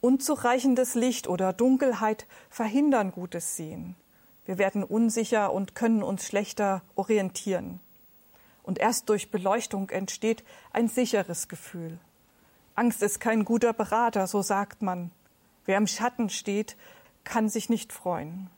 Unzureichendes 0.00 0.94
Licht 0.94 1.28
oder 1.28 1.52
Dunkelheit 1.52 2.26
verhindern 2.48 3.12
gutes 3.12 3.56
Sehen. 3.56 3.96
Wir 4.50 4.58
werden 4.58 4.82
unsicher 4.82 5.52
und 5.52 5.76
können 5.76 6.02
uns 6.02 6.26
schlechter 6.26 6.82
orientieren. 6.96 7.78
Und 8.64 8.80
erst 8.80 9.08
durch 9.08 9.30
Beleuchtung 9.30 9.90
entsteht 9.90 10.42
ein 10.72 10.88
sicheres 10.88 11.46
Gefühl. 11.46 12.00
Angst 12.74 13.00
ist 13.04 13.20
kein 13.20 13.44
guter 13.44 13.72
Berater, 13.72 14.26
so 14.26 14.42
sagt 14.42 14.82
man. 14.82 15.12
Wer 15.66 15.78
im 15.78 15.86
Schatten 15.86 16.30
steht, 16.30 16.76
kann 17.22 17.48
sich 17.48 17.70
nicht 17.70 17.92
freuen. 17.92 18.50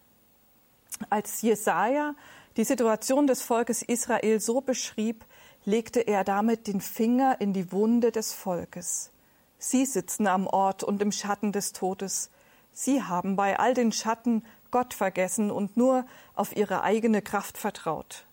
Als 1.10 1.42
Jesaja 1.42 2.14
die 2.56 2.64
Situation 2.64 3.26
des 3.26 3.42
Volkes 3.42 3.82
Israel 3.82 4.40
so 4.40 4.62
beschrieb, 4.62 5.26
legte 5.66 6.00
er 6.00 6.24
damit 6.24 6.68
den 6.68 6.80
Finger 6.80 7.38
in 7.38 7.52
die 7.52 7.70
Wunde 7.70 8.12
des 8.12 8.32
Volkes. 8.32 9.10
Sie 9.58 9.84
sitzen 9.84 10.26
am 10.26 10.46
Ort 10.46 10.84
und 10.84 11.02
im 11.02 11.12
Schatten 11.12 11.52
des 11.52 11.74
Todes. 11.74 12.30
Sie 12.72 13.02
haben 13.02 13.36
bei 13.36 13.58
all 13.58 13.74
den 13.74 13.92
Schatten 13.92 14.42
Gott 14.72 14.92
vergessen 14.92 15.52
und 15.52 15.76
nur 15.76 16.04
auf 16.34 16.56
ihre 16.56 16.82
eigene 16.82 17.22
Kraft 17.22 17.56
vertraut. 17.56 18.26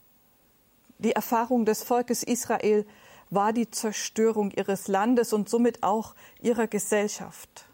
Die 0.97 1.11
Erfahrung 1.11 1.65
des 1.65 1.83
Volkes 1.83 2.23
Israel 2.23 2.87
war 3.29 3.53
die 3.53 3.69
Zerstörung 3.69 4.49
ihres 4.49 4.87
Landes 4.87 5.33
und 5.33 5.47
somit 5.47 5.83
auch 5.83 6.15
ihrer 6.41 6.65
Gesellschaft. 6.65 7.65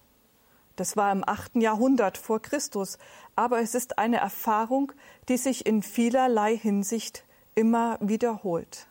Das 0.75 0.97
war 0.97 1.11
im 1.11 1.23
achten 1.25 1.61
Jahrhundert 1.61 2.17
vor 2.17 2.41
Christus, 2.41 2.97
aber 3.35 3.61
es 3.61 3.73
ist 3.73 3.97
eine 3.97 4.17
Erfahrung, 4.17 4.91
die 5.29 5.37
sich 5.37 5.65
in 5.65 5.81
vielerlei 5.81 6.57
Hinsicht 6.57 7.23
immer 7.55 7.97
wiederholt. 8.01 8.87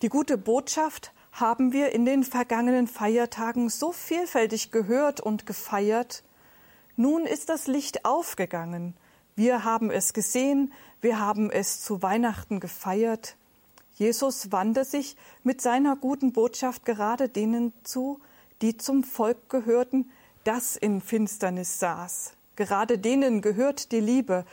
Die 0.00 0.08
gute 0.08 0.38
Botschaft 0.38 1.12
haben 1.32 1.72
wir 1.72 1.92
in 1.92 2.04
den 2.04 2.24
vergangenen 2.24 2.86
Feiertagen 2.86 3.68
so 3.68 3.92
vielfältig 3.92 4.70
gehört 4.70 5.20
und 5.20 5.44
gefeiert. 5.44 6.22
Nun 7.00 7.26
ist 7.26 7.48
das 7.48 7.68
Licht 7.68 8.04
aufgegangen. 8.04 8.92
Wir 9.36 9.62
haben 9.62 9.88
es 9.88 10.12
gesehen, 10.14 10.72
wir 11.00 11.20
haben 11.20 11.48
es 11.48 11.80
zu 11.80 12.02
Weihnachten 12.02 12.58
gefeiert. 12.58 13.36
Jesus 13.94 14.50
wandte 14.50 14.84
sich 14.84 15.16
mit 15.44 15.60
seiner 15.60 15.94
guten 15.94 16.32
Botschaft 16.32 16.84
gerade 16.84 17.28
denen 17.28 17.72
zu, 17.84 18.18
die 18.62 18.78
zum 18.78 19.04
Volk 19.04 19.48
gehörten, 19.48 20.10
das 20.42 20.74
in 20.74 21.00
Finsternis 21.00 21.78
saß. 21.78 22.32
Gerade 22.56 22.98
denen 22.98 23.42
gehört 23.42 23.92
die 23.92 24.00
Liebe, 24.00 24.44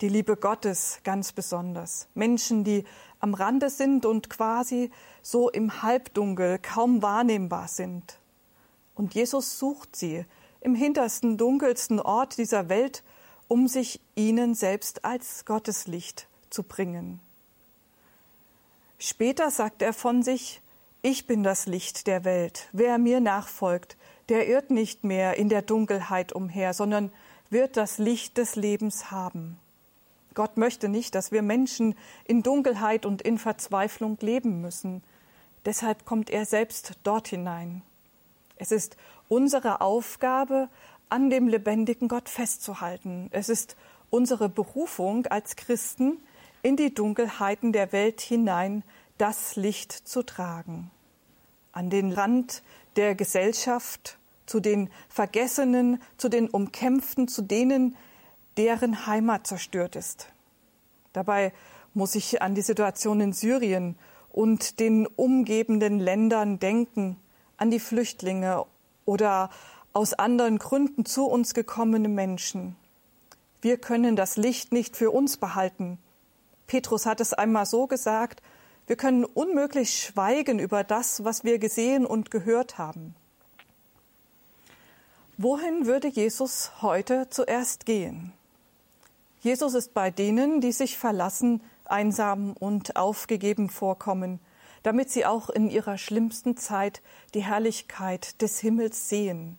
die 0.00 0.08
Liebe 0.08 0.36
Gottes 0.36 0.98
ganz 1.04 1.30
besonders. 1.30 2.08
Menschen, 2.16 2.64
die 2.64 2.82
am 3.20 3.34
Rande 3.34 3.70
sind 3.70 4.04
und 4.04 4.30
quasi 4.30 4.90
so 5.22 5.48
im 5.48 5.84
Halbdunkel 5.84 6.58
kaum 6.58 7.02
wahrnehmbar 7.02 7.68
sind. 7.68 8.18
Und 8.96 9.14
Jesus 9.14 9.60
sucht 9.60 9.94
sie 9.94 10.24
im 10.64 10.74
hintersten, 10.74 11.36
dunkelsten 11.36 12.00
Ort 12.00 12.38
dieser 12.38 12.68
Welt, 12.68 13.04
um 13.46 13.68
sich 13.68 14.00
ihnen 14.16 14.54
selbst 14.54 15.04
als 15.04 15.44
Gotteslicht 15.44 16.26
zu 16.50 16.62
bringen. 16.62 17.20
Später 18.98 19.50
sagt 19.50 19.82
er 19.82 19.92
von 19.92 20.22
sich, 20.22 20.62
ich 21.02 21.26
bin 21.26 21.42
das 21.42 21.66
Licht 21.66 22.06
der 22.06 22.24
Welt. 22.24 22.70
Wer 22.72 22.96
mir 22.96 23.20
nachfolgt, 23.20 23.98
der 24.30 24.48
irrt 24.48 24.70
nicht 24.70 25.04
mehr 25.04 25.36
in 25.36 25.50
der 25.50 25.60
Dunkelheit 25.60 26.32
umher, 26.32 26.72
sondern 26.72 27.12
wird 27.50 27.76
das 27.76 27.98
Licht 27.98 28.38
des 28.38 28.56
Lebens 28.56 29.10
haben. 29.10 29.58
Gott 30.32 30.56
möchte 30.56 30.88
nicht, 30.88 31.14
dass 31.14 31.30
wir 31.30 31.42
Menschen 31.42 31.94
in 32.24 32.42
Dunkelheit 32.42 33.04
und 33.04 33.20
in 33.20 33.38
Verzweiflung 33.38 34.16
leben 34.20 34.62
müssen. 34.62 35.02
Deshalb 35.66 36.06
kommt 36.06 36.30
er 36.30 36.46
selbst 36.46 36.94
dort 37.02 37.28
hinein. 37.28 37.82
Es 38.56 38.72
ist 38.72 38.96
unsere 39.34 39.80
Aufgabe, 39.80 40.68
an 41.08 41.28
dem 41.28 41.48
lebendigen 41.48 42.06
Gott 42.06 42.28
festzuhalten. 42.28 43.28
Es 43.32 43.48
ist 43.48 43.74
unsere 44.08 44.48
Berufung 44.48 45.26
als 45.26 45.56
Christen, 45.56 46.18
in 46.62 46.76
die 46.76 46.94
Dunkelheiten 46.94 47.72
der 47.72 47.90
Welt 47.90 48.20
hinein 48.20 48.84
das 49.18 49.56
Licht 49.56 49.90
zu 49.90 50.22
tragen. 50.22 50.92
An 51.72 51.90
den 51.90 52.12
Rand 52.12 52.62
der 52.94 53.16
Gesellschaft, 53.16 54.18
zu 54.46 54.60
den 54.60 54.88
Vergessenen, 55.08 56.00
zu 56.16 56.28
den 56.28 56.48
Umkämpften, 56.48 57.26
zu 57.26 57.42
denen, 57.42 57.96
deren 58.56 59.06
Heimat 59.08 59.48
zerstört 59.48 59.96
ist. 59.96 60.28
Dabei 61.12 61.52
muss 61.92 62.14
ich 62.14 62.40
an 62.40 62.54
die 62.54 62.62
Situation 62.62 63.20
in 63.20 63.32
Syrien 63.32 63.96
und 64.30 64.78
den 64.78 65.08
umgebenden 65.08 65.98
Ländern 65.98 66.60
denken, 66.60 67.16
an 67.56 67.72
die 67.72 67.80
Flüchtlinge 67.80 68.64
oder 69.04 69.50
aus 69.92 70.14
anderen 70.14 70.58
Gründen 70.58 71.04
zu 71.04 71.26
uns 71.26 71.54
gekommene 71.54 72.08
Menschen. 72.08 72.76
Wir 73.60 73.78
können 73.78 74.16
das 74.16 74.36
Licht 74.36 74.72
nicht 74.72 74.96
für 74.96 75.10
uns 75.10 75.36
behalten. 75.36 75.98
Petrus 76.66 77.06
hat 77.06 77.20
es 77.20 77.32
einmal 77.32 77.66
so 77.66 77.86
gesagt, 77.86 78.42
wir 78.86 78.96
können 78.96 79.24
unmöglich 79.24 79.98
schweigen 79.98 80.58
über 80.58 80.84
das, 80.84 81.24
was 81.24 81.44
wir 81.44 81.58
gesehen 81.58 82.04
und 82.04 82.30
gehört 82.30 82.76
haben. 82.76 83.14
Wohin 85.38 85.86
würde 85.86 86.08
Jesus 86.08 86.70
heute 86.82 87.28
zuerst 87.30 87.86
gehen? 87.86 88.32
Jesus 89.40 89.74
ist 89.74 89.94
bei 89.94 90.10
denen, 90.10 90.60
die 90.60 90.72
sich 90.72 90.96
verlassen, 90.96 91.60
einsam 91.84 92.52
und 92.52 92.96
aufgegeben 92.96 93.68
vorkommen, 93.68 94.40
damit 94.84 95.10
sie 95.10 95.26
auch 95.26 95.50
in 95.50 95.68
ihrer 95.68 95.98
schlimmsten 95.98 96.56
Zeit 96.56 97.02
die 97.32 97.42
Herrlichkeit 97.42 98.40
des 98.40 98.60
Himmels 98.60 99.08
sehen. 99.08 99.58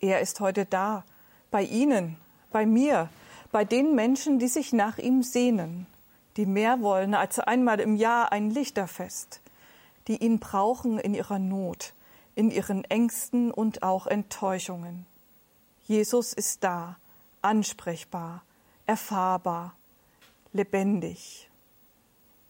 Er 0.00 0.20
ist 0.20 0.40
heute 0.40 0.64
da, 0.64 1.04
bei 1.50 1.62
Ihnen, 1.62 2.16
bei 2.50 2.64
mir, 2.64 3.10
bei 3.50 3.64
den 3.64 3.94
Menschen, 3.94 4.38
die 4.38 4.48
sich 4.48 4.72
nach 4.72 4.98
ihm 4.98 5.22
sehnen, 5.22 5.86
die 6.36 6.46
mehr 6.46 6.80
wollen 6.80 7.14
als 7.14 7.38
einmal 7.38 7.80
im 7.80 7.96
Jahr 7.96 8.32
ein 8.32 8.50
Lichterfest, 8.50 9.40
die 10.08 10.16
ihn 10.24 10.38
brauchen 10.38 10.98
in 10.98 11.14
ihrer 11.14 11.38
Not, 11.38 11.92
in 12.34 12.50
ihren 12.50 12.84
Ängsten 12.84 13.50
und 13.50 13.82
auch 13.82 14.06
Enttäuschungen. 14.06 15.06
Jesus 15.84 16.32
ist 16.32 16.64
da, 16.64 16.96
ansprechbar, 17.42 18.42
erfahrbar, 18.86 19.74
lebendig. 20.52 21.50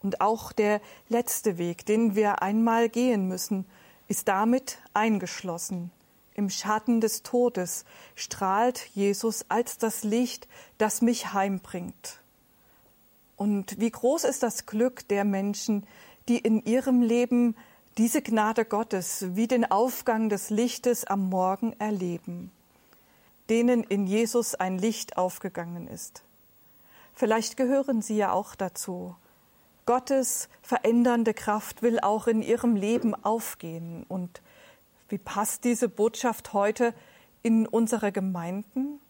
Und 0.03 0.21
auch 0.21 0.53
der 0.53 0.81
letzte 1.09 1.59
Weg, 1.59 1.87
den 1.87 2.15
wir 2.15 2.43
einmal 2.43 2.89
gehen 2.89 3.29
müssen, 3.29 3.67
ist 4.09 4.29
damit 4.29 4.79
eingeschlossen. 4.95 5.91
Im 6.35 6.51
Schatten 6.51 7.01
des 7.01 7.23
Todes 7.23 7.85
strahlt 8.15 8.87
Jesus 8.95 9.45
als 9.49 9.79
das 9.79 10.03
Licht, 10.03 10.49
das 10.79 11.03
mich 11.03 11.33
heimbringt. 11.33 12.21
Und 13.37 13.79
wie 13.81 13.91
groß 13.91 14.25
ist 14.25 14.43
das 14.43 14.67
Glück 14.67 15.07
der 15.09 15.25
Menschen, 15.25 15.87
die 16.29 16.39
in 16.39 16.65
ihrem 16.65 17.03
Leben 17.03 17.57
diese 17.99 18.23
Gnade 18.23 18.65
Gottes 18.65 19.27
wie 19.35 19.47
den 19.47 19.71
Aufgang 19.71 20.29
des 20.29 20.51
Lichtes 20.51 21.05
am 21.05 21.29
Morgen 21.29 21.75
erleben, 21.79 22.51
denen 23.51 23.85
in 23.85 24.07
Jesus 24.07 24.55
ein 24.55 24.79
Licht 24.79 25.19
aufgegangen 25.19 25.89
ist. 25.89 26.23
Vielleicht 27.15 27.57
gehören 27.57 28.01
Sie 28.01 28.17
ja 28.17 28.33
auch 28.33 28.55
dazu. 28.55 29.15
Gottes 29.87 30.49
verändernde 30.63 31.35
Kraft 31.35 31.83
will 31.83 32.01
auch 32.01 32.27
in 32.27 32.43
Ihrem 32.43 32.77
Leben 32.77 33.15
aufgehen. 33.25 34.05
Und 34.09 34.41
wie 35.09 35.19
passt 35.19 35.65
diese 35.65 35.89
Botschaft 35.89 36.53
heute 36.53 36.95
in 37.43 37.67
unsere 37.67 38.13
Gemeinden? 38.13 39.01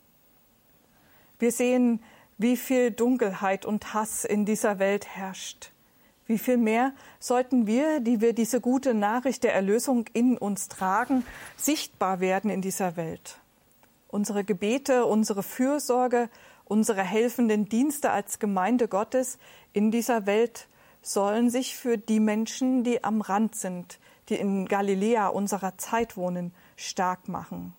Wir 1.39 1.53
sehen, 1.53 2.03
wie 2.39 2.57
viel 2.57 2.91
Dunkelheit 2.91 3.65
und 3.67 3.95
Hass 3.95 4.25
in 4.25 4.45
dieser 4.45 4.79
Welt 4.79 5.07
herrscht. 5.07 5.71
Wie 6.27 6.39
viel 6.39 6.57
mehr 6.57 6.93
sollten 7.19 7.67
wir, 7.67 8.01
die 8.01 8.21
wir 8.21 8.33
diese 8.33 8.61
gute 8.61 8.95
Nachricht 8.95 9.45
der 9.45 9.55
Erlösung 9.55 10.07
in 10.13 10.39
uns 10.39 10.69
tragen, 10.69 11.25
sichtbar 11.57 12.21
werden 12.21 12.51
in 12.51 12.63
dieser 12.63 12.97
Welt. 12.97 13.39
Unsere 14.09 14.45
Gebete, 14.45 15.05
unsere 15.05 15.43
Fürsorge, 15.43 16.29
unsere 16.73 17.03
helfenden 17.03 17.69
Dienste 17.69 18.13
als 18.13 18.39
Gemeinde 18.39 18.89
Gottes 18.89 19.37
in 19.75 19.91
dieser 19.91 20.25
Welt 20.25 20.69
sollen 21.03 21.51
sich 21.51 21.77
für 21.77 21.99
die 21.99 22.19
Menschen, 22.19 22.83
die 22.83 23.05
am 23.05 23.21
Rand 23.21 23.55
sind, 23.55 23.99
die 24.31 24.37
in 24.37 24.67
Galiläa 24.67 25.29
unserer 25.29 25.77
Zeit 25.77 26.17
wohnen, 26.17 26.55
stark 26.77 27.29
machen. 27.29 27.75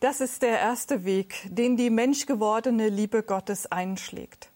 Das 0.00 0.20
ist 0.20 0.42
der 0.42 0.58
erste 0.58 1.06
Weg, 1.06 1.46
den 1.48 1.78
die 1.78 1.88
menschgewordene 1.88 2.90
Liebe 2.90 3.22
Gottes 3.22 3.64
einschlägt. 3.72 4.50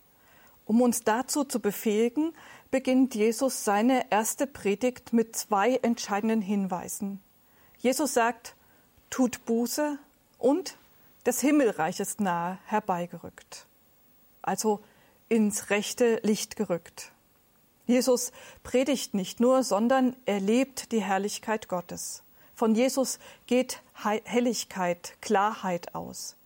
Um 0.67 0.83
uns 0.83 1.05
dazu 1.05 1.45
zu 1.45 1.61
befähigen, 1.61 2.35
beginnt 2.71 3.15
Jesus 3.15 3.65
seine 3.65 4.11
erste 4.11 4.47
Predigt 4.47 5.15
mit 5.15 5.35
zwei 5.35 5.77
entscheidenden 5.77 6.43
Hinweisen. 6.43 7.21
Jesus 7.79 8.13
sagt, 8.13 8.55
tut 9.09 9.47
Buße 9.47 9.99
und 10.37 10.77
das 11.25 11.41
Himmelreich 11.41 12.01
ist 12.01 12.21
nahe 12.21 12.59
herbeigerückt. 12.67 13.67
Also 14.43 14.81
ins 15.29 15.71
rechte 15.71 16.21
Licht 16.23 16.57
gerückt. 16.57 17.13
Jesus 17.87 18.33
predigt 18.63 19.15
nicht 19.15 19.41
nur, 19.41 19.63
sondern 19.63 20.15
er 20.27 20.41
lebt 20.41 20.93
die 20.93 21.03
Herrlichkeit 21.03 21.69
Gottes. 21.69 22.23
Von 22.55 22.75
Jesus 22.75 23.19
geht 23.47 23.83
Helligkeit, 23.95 25.17
Klarheit 25.21 25.95
aus. 25.95 26.37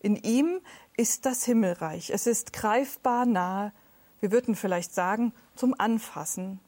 In 0.00 0.16
ihm 0.16 0.60
ist 0.96 1.26
das 1.26 1.44
Himmelreich. 1.44 2.10
Es 2.10 2.26
ist 2.26 2.52
greifbar 2.52 3.24
nahe, 3.24 3.72
wir 4.20 4.32
würden 4.32 4.54
vielleicht 4.54 4.94
sagen, 4.94 5.32
zum 5.56 5.74
Anfassen. 5.78 6.60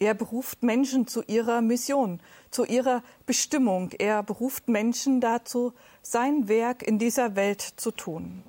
Er 0.00 0.14
beruft 0.14 0.62
Menschen 0.62 1.08
zu 1.08 1.22
ihrer 1.22 1.60
Mission, 1.60 2.20
zu 2.50 2.64
ihrer 2.64 3.02
Bestimmung. 3.26 3.90
Er 3.98 4.22
beruft 4.22 4.68
Menschen 4.68 5.20
dazu, 5.20 5.72
sein 6.02 6.48
Werk 6.48 6.82
in 6.82 6.98
dieser 6.98 7.34
Welt 7.34 7.60
zu 7.60 7.90
tun. 7.90 8.44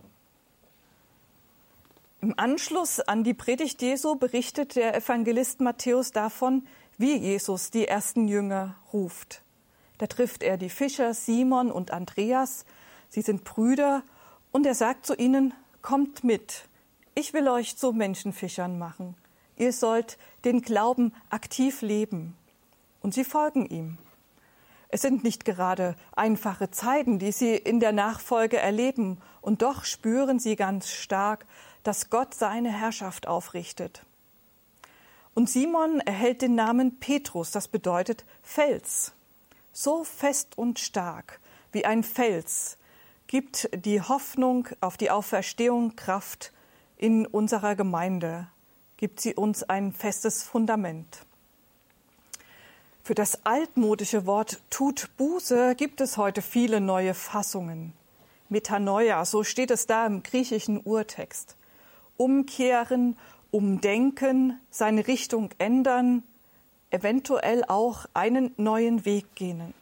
Im 2.22 2.38
Anschluss 2.38 3.00
an 3.00 3.24
die 3.24 3.34
Predigt 3.34 3.82
Jesu 3.82 4.16
berichtet 4.16 4.76
der 4.76 4.96
Evangelist 4.96 5.62
Matthäus 5.62 6.12
davon, 6.12 6.68
wie 6.98 7.16
Jesus 7.16 7.72
die 7.72 7.88
ersten 7.88 8.28
Jünger 8.28 8.76
ruft. 8.92 9.42
Da 9.98 10.08
trifft 10.08 10.44
er 10.44 10.58
die 10.58 10.70
Fischer 10.70 11.14
Simon 11.14 11.72
und 11.72 11.92
Andreas. 11.92 12.66
Sie 13.08 13.22
sind 13.22 13.44
Brüder 13.44 14.04
und 14.52 14.66
er 14.66 14.76
sagt 14.76 15.06
zu 15.06 15.16
ihnen, 15.16 15.54
kommt 15.82 16.24
mit. 16.24 16.66
Ich 17.16 17.34
will 17.34 17.48
euch 17.48 17.78
zu 17.78 17.94
Menschenfischern 17.94 18.78
machen. 18.78 19.16
Ihr 19.60 19.74
sollt 19.74 20.18
den 20.46 20.62
Glauben 20.62 21.14
aktiv 21.30 21.82
leben. 21.82 22.36
Und 23.02 23.14
sie 23.14 23.24
folgen 23.24 23.68
ihm. 23.68 24.00
Es 24.88 25.04
sind 25.04 25.24
nicht 25.24 25.46
gerade 25.46 25.96
einfache 26.16 26.72
Zeiten, 26.72 27.20
die 27.20 27.32
sie 27.32 27.56
in 27.56 27.80
der 27.80 27.92
Nachfolge 27.92 28.58
erleben, 28.58 29.22
und 29.42 29.62
doch 29.62 29.86
spüren 29.86 30.40
sie 30.40 30.56
ganz 30.56 30.90
stark, 30.90 31.46
dass 31.84 32.10
Gott 32.10 32.34
seine 32.34 32.72
Herrschaft 32.72 33.28
aufrichtet. 33.28 34.04
Und 35.36 35.50
Simon 35.50 36.00
erhält 36.00 36.42
den 36.42 36.56
Namen 36.56 37.00
Petrus, 37.00 37.52
das 37.52 37.68
bedeutet 37.68 38.26
Fels. 38.42 39.14
So 39.72 40.04
fest 40.04 40.58
und 40.58 40.80
stark 40.80 41.40
wie 41.72 41.86
ein 41.86 42.04
Fels 42.04 42.78
gibt 43.28 43.70
die 43.74 44.02
Hoffnung 44.02 44.68
auf 44.82 44.98
die 44.98 45.12
Auferstehung 45.12 45.96
Kraft 45.96 46.52
in 46.98 47.28
unserer 47.28 47.76
Gemeinde, 47.76 48.48
gibt 49.00 49.22
sie 49.22 49.34
uns 49.34 49.64
ein 49.64 49.94
festes 49.94 50.44
Fundament. 50.44 51.26
Für 53.02 53.16
das 53.16 53.46
altmodische 53.46 54.26
Wort 54.26 54.60
tut 54.70 55.10
Buße 55.16 55.76
gibt 55.76 56.02
es 56.02 56.18
heute 56.18 56.42
viele 56.42 56.82
neue 56.82 57.14
Fassungen. 57.14 57.94
Metanoia, 58.50 59.24
so 59.24 59.46
steht 59.46 59.72
es 59.72 59.88
da 59.88 60.06
im 60.06 60.22
griechischen 60.22 60.82
Urtext 60.82 61.56
umkehren, 62.18 63.18
umdenken, 63.50 64.60
seine 64.70 65.08
Richtung 65.08 65.52
ändern, 65.58 66.22
eventuell 66.90 67.64
auch 67.66 68.06
einen 68.14 68.52
neuen 68.58 69.06
Weg 69.06 69.34
gehen. 69.36 69.74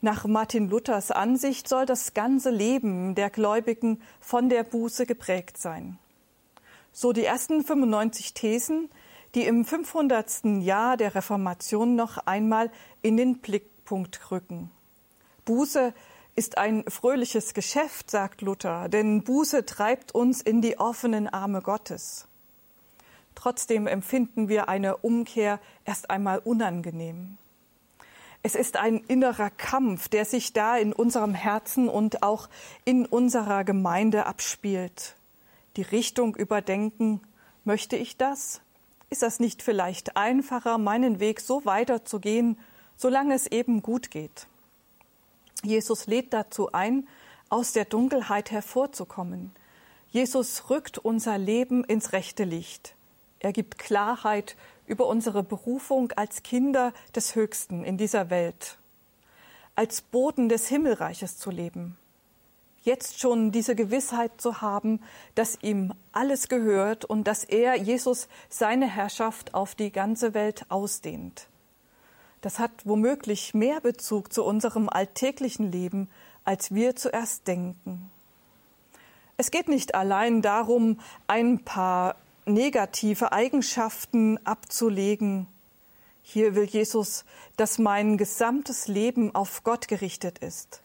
Nach 0.00 0.26
Martin 0.26 0.68
Luthers 0.68 1.12
Ansicht 1.12 1.68
soll 1.68 1.86
das 1.86 2.12
ganze 2.14 2.50
Leben 2.50 3.14
der 3.14 3.30
Gläubigen 3.30 4.02
von 4.18 4.48
der 4.48 4.64
Buße 4.64 5.06
geprägt 5.06 5.58
sein. 5.58 5.98
So 6.92 7.12
die 7.12 7.24
ersten 7.24 7.62
95 7.64 8.34
Thesen, 8.34 8.90
die 9.34 9.46
im 9.46 9.64
500. 9.64 10.44
Jahr 10.62 10.96
der 10.96 11.14
Reformation 11.14 11.94
noch 11.94 12.18
einmal 12.18 12.70
in 13.02 13.16
den 13.16 13.38
Blickpunkt 13.38 14.30
rücken. 14.30 14.70
Buße 15.44 15.94
ist 16.34 16.58
ein 16.58 16.84
fröhliches 16.88 17.54
Geschäft, 17.54 18.10
sagt 18.10 18.40
Luther, 18.40 18.88
denn 18.88 19.22
Buße 19.22 19.66
treibt 19.66 20.14
uns 20.14 20.40
in 20.40 20.62
die 20.62 20.78
offenen 20.78 21.28
Arme 21.28 21.62
Gottes. 21.62 22.26
Trotzdem 23.34 23.86
empfinden 23.86 24.48
wir 24.48 24.68
eine 24.68 24.98
Umkehr 24.98 25.60
erst 25.84 26.10
einmal 26.10 26.38
unangenehm. 26.38 27.38
Es 28.42 28.54
ist 28.54 28.76
ein 28.76 28.98
innerer 29.06 29.50
Kampf, 29.50 30.08
der 30.08 30.24
sich 30.24 30.52
da 30.52 30.76
in 30.76 30.92
unserem 30.92 31.34
Herzen 31.34 31.88
und 31.88 32.22
auch 32.22 32.48
in 32.84 33.04
unserer 33.06 33.64
Gemeinde 33.64 34.26
abspielt. 34.26 35.14
Die 35.80 35.96
Richtung 35.96 36.36
überdenken, 36.36 37.22
möchte 37.64 37.96
ich 37.96 38.18
das? 38.18 38.60
Ist 39.08 39.22
das 39.22 39.40
nicht 39.40 39.62
vielleicht 39.62 40.14
einfacher, 40.14 40.76
meinen 40.76 41.20
Weg 41.20 41.40
so 41.40 41.64
weiterzugehen, 41.64 42.58
solange 42.98 43.34
es 43.34 43.46
eben 43.46 43.80
gut 43.80 44.10
geht? 44.10 44.46
Jesus 45.62 46.06
lädt 46.06 46.34
dazu 46.34 46.72
ein, 46.72 47.08
aus 47.48 47.72
der 47.72 47.86
Dunkelheit 47.86 48.50
hervorzukommen. 48.50 49.52
Jesus 50.10 50.68
rückt 50.68 50.98
unser 50.98 51.38
Leben 51.38 51.82
ins 51.82 52.12
rechte 52.12 52.44
Licht. 52.44 52.94
Er 53.38 53.54
gibt 53.54 53.78
Klarheit 53.78 54.56
über 54.86 55.06
unsere 55.06 55.42
Berufung 55.42 56.12
als 56.12 56.42
Kinder 56.42 56.92
des 57.14 57.34
Höchsten 57.36 57.84
in 57.84 57.96
dieser 57.96 58.28
Welt, 58.28 58.76
als 59.76 60.02
Boden 60.02 60.50
des 60.50 60.68
Himmelreiches 60.68 61.38
zu 61.38 61.50
leben. 61.50 61.96
Jetzt 62.82 63.20
schon 63.20 63.52
diese 63.52 63.74
Gewissheit 63.74 64.40
zu 64.40 64.62
haben, 64.62 65.00
dass 65.34 65.58
ihm 65.62 65.92
alles 66.12 66.48
gehört 66.48 67.04
und 67.04 67.24
dass 67.24 67.44
er, 67.44 67.76
Jesus, 67.76 68.28
seine 68.48 68.88
Herrschaft 68.88 69.54
auf 69.54 69.74
die 69.74 69.92
ganze 69.92 70.32
Welt 70.32 70.64
ausdehnt 70.70 71.50
das 72.40 72.58
hat 72.58 72.70
womöglich 72.84 73.54
mehr 73.54 73.80
Bezug 73.80 74.32
zu 74.32 74.44
unserem 74.44 74.88
alltäglichen 74.88 75.70
Leben, 75.70 76.08
als 76.44 76.74
wir 76.74 76.96
zuerst 76.96 77.46
denken. 77.46 78.10
Es 79.36 79.50
geht 79.50 79.68
nicht 79.68 79.94
allein 79.94 80.42
darum, 80.42 81.00
ein 81.26 81.64
paar 81.64 82.16
negative 82.46 83.32
Eigenschaften 83.32 84.38
abzulegen. 84.46 85.46
Hier 86.22 86.54
will 86.54 86.64
Jesus, 86.64 87.24
dass 87.56 87.78
mein 87.78 88.16
gesamtes 88.16 88.88
Leben 88.88 89.34
auf 89.34 89.62
Gott 89.62 89.88
gerichtet 89.88 90.38
ist. 90.38 90.82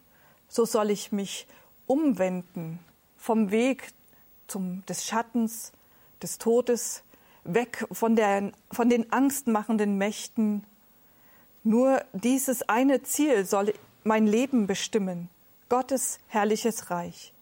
So 0.48 0.64
soll 0.64 0.90
ich 0.90 1.12
mich 1.12 1.46
umwenden 1.86 2.78
vom 3.16 3.50
Weg 3.50 3.92
zum, 4.46 4.84
des 4.86 5.04
Schattens, 5.04 5.72
des 6.22 6.38
Todes, 6.38 7.02
weg 7.44 7.86
von, 7.92 8.16
der, 8.16 8.52
von 8.70 8.88
den 8.88 9.12
angstmachenden 9.12 9.98
Mächten. 9.98 10.64
Nur 11.64 12.04
dieses 12.12 12.68
eine 12.68 13.02
Ziel 13.02 13.44
soll 13.44 13.74
mein 14.04 14.26
Leben 14.26 14.66
bestimmen, 14.66 15.28
Gottes 15.68 16.18
herrliches 16.28 16.90
Reich, 16.90 17.32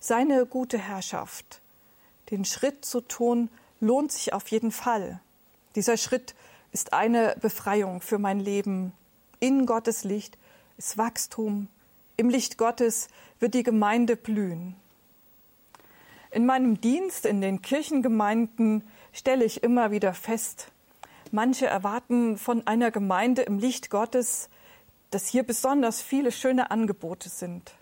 seine 0.00 0.46
gute 0.46 0.78
Herrschaft. 0.78 1.60
Den 2.30 2.44
Schritt 2.44 2.84
zu 2.84 3.02
tun 3.02 3.50
lohnt 3.80 4.12
sich 4.12 4.32
auf 4.32 4.48
jeden 4.48 4.72
Fall. 4.72 5.20
Dieser 5.74 5.96
Schritt 5.96 6.34
ist 6.72 6.92
eine 6.92 7.36
Befreiung 7.40 8.00
für 8.00 8.18
mein 8.18 8.40
Leben. 8.40 8.92
In 9.40 9.66
Gottes 9.66 10.04
Licht 10.04 10.38
ist 10.78 10.96
Wachstum. 10.96 11.68
Im 12.16 12.28
Licht 12.28 12.58
Gottes 12.58 13.08
wird 13.40 13.54
die 13.54 13.64
Gemeinde 13.64 14.14
blühen. 14.14 14.76
In 16.30 16.46
meinem 16.46 16.80
Dienst 16.80 17.26
in 17.26 17.40
den 17.40 17.60
Kirchengemeinden 17.60 18.84
stelle 19.12 19.44
ich 19.44 19.64
immer 19.64 19.90
wieder 19.90 20.14
fest, 20.14 20.68
manche 21.32 21.66
erwarten 21.66 22.38
von 22.38 22.66
einer 22.68 22.92
Gemeinde 22.92 23.42
im 23.42 23.58
Licht 23.58 23.90
Gottes, 23.90 24.48
dass 25.10 25.26
hier 25.26 25.42
besonders 25.42 26.00
viele 26.02 26.30
schöne 26.30 26.70
Angebote 26.70 27.28
sind. 27.28 27.72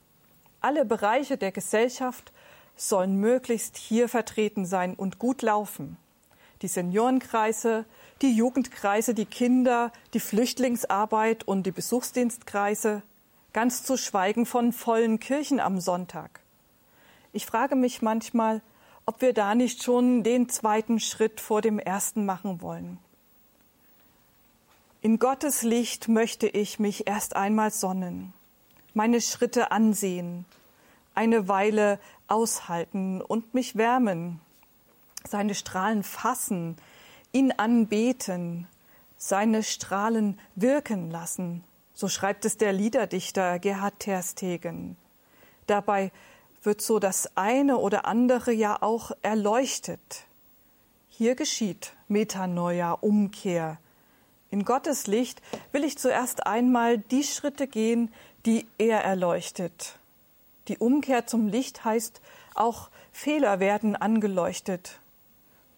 Alle 0.63 0.87
Bereiche 0.87 1.37
der 1.37 1.53
Gesellschaft 1.53 2.33
sollen 2.75 3.17
möglichst 3.17 3.77
hier 3.77 4.09
vertreten 4.09 4.65
sein 4.65 4.95
und 4.95 5.19
gut 5.19 5.43
laufen. 5.43 5.99
Die 6.63 6.69
Seniorenkreise, 6.69 7.85
die 8.23 8.35
Jugendkreise, 8.35 9.13
die 9.13 9.27
Kinder, 9.27 9.93
die 10.15 10.21
Flüchtlingsarbeit 10.21 11.47
und 11.47 11.65
die 11.65 11.73
Besuchsdienstkreise, 11.73 13.03
ganz 13.53 13.83
zu 13.83 13.97
schweigen 13.97 14.47
von 14.47 14.73
vollen 14.73 15.21
Kirchen 15.21 15.61
am 15.61 15.81
Sonntag. 15.81 16.41
Ich 17.33 17.47
frage 17.47 17.77
mich 17.77 18.03
manchmal, 18.03 18.61
ob 19.07 19.21
wir 19.21 19.33
da 19.33 19.55
nicht 19.55 19.83
schon 19.83 20.23
den 20.23 20.49
zweiten 20.49 21.01
Schritt 21.01 21.41
vor 21.41 21.61
dem 21.61 21.79
ersten 21.79 22.25
machen 22.25 22.63
wollen. 22.63 22.99
In 25.01 25.19
Gottes 25.19 25.63
Licht 25.63 26.09
möchte 26.09 26.47
ich 26.47 26.79
mich 26.79 27.09
erst 27.09 27.35
einmal 27.35 27.73
sonnen, 27.73 28.33
meine 28.95 29.21
Schritte 29.21 29.73
ansehen, 29.73 30.45
eine 31.15 31.49
Weile 31.49 31.99
aushalten 32.29 33.21
und 33.21 33.55
mich 33.55 33.77
wärmen, 33.77 34.41
seine 35.27 35.55
Strahlen 35.55 36.05
fassen, 36.05 36.77
ihn 37.33 37.53
anbeten, 37.53 38.69
seine 39.17 39.63
Strahlen 39.63 40.39
wirken 40.55 41.11
lassen. 41.11 41.65
So 41.95 42.09
schreibt 42.09 42.45
es 42.45 42.57
der 42.57 42.73
Liederdichter 42.73 43.59
Gerhard 43.59 44.01
Terstegen. 44.01 44.97
Dabei 45.67 46.11
wird 46.63 46.81
so 46.81 46.99
das 46.99 47.37
eine 47.37 47.79
oder 47.79 48.07
andere 48.07 48.53
ja 48.53 48.81
auch 48.81 49.11
erleuchtet. 49.23 50.27
Hier 51.09 51.35
geschieht 51.35 51.95
Metanoia, 52.09 52.93
Umkehr. 52.93 53.79
In 54.51 54.65
Gottes 54.65 55.07
Licht 55.07 55.43
will 55.73 55.85
ich 55.85 55.99
zuerst 55.99 56.47
einmal 56.47 56.99
die 56.99 57.25
Schritte 57.25 57.67
gehen, 57.67 58.13
die 58.47 58.67
er 58.79 59.03
erleuchtet. 59.03 59.99
Die 60.69 60.79
Umkehr 60.79 61.27
zum 61.27 61.49
Licht 61.49 61.85
heißt 61.85 62.21
auch 62.55 62.91
Fehler 63.13 63.61
werden 63.61 63.97
angeleuchtet. 63.97 65.01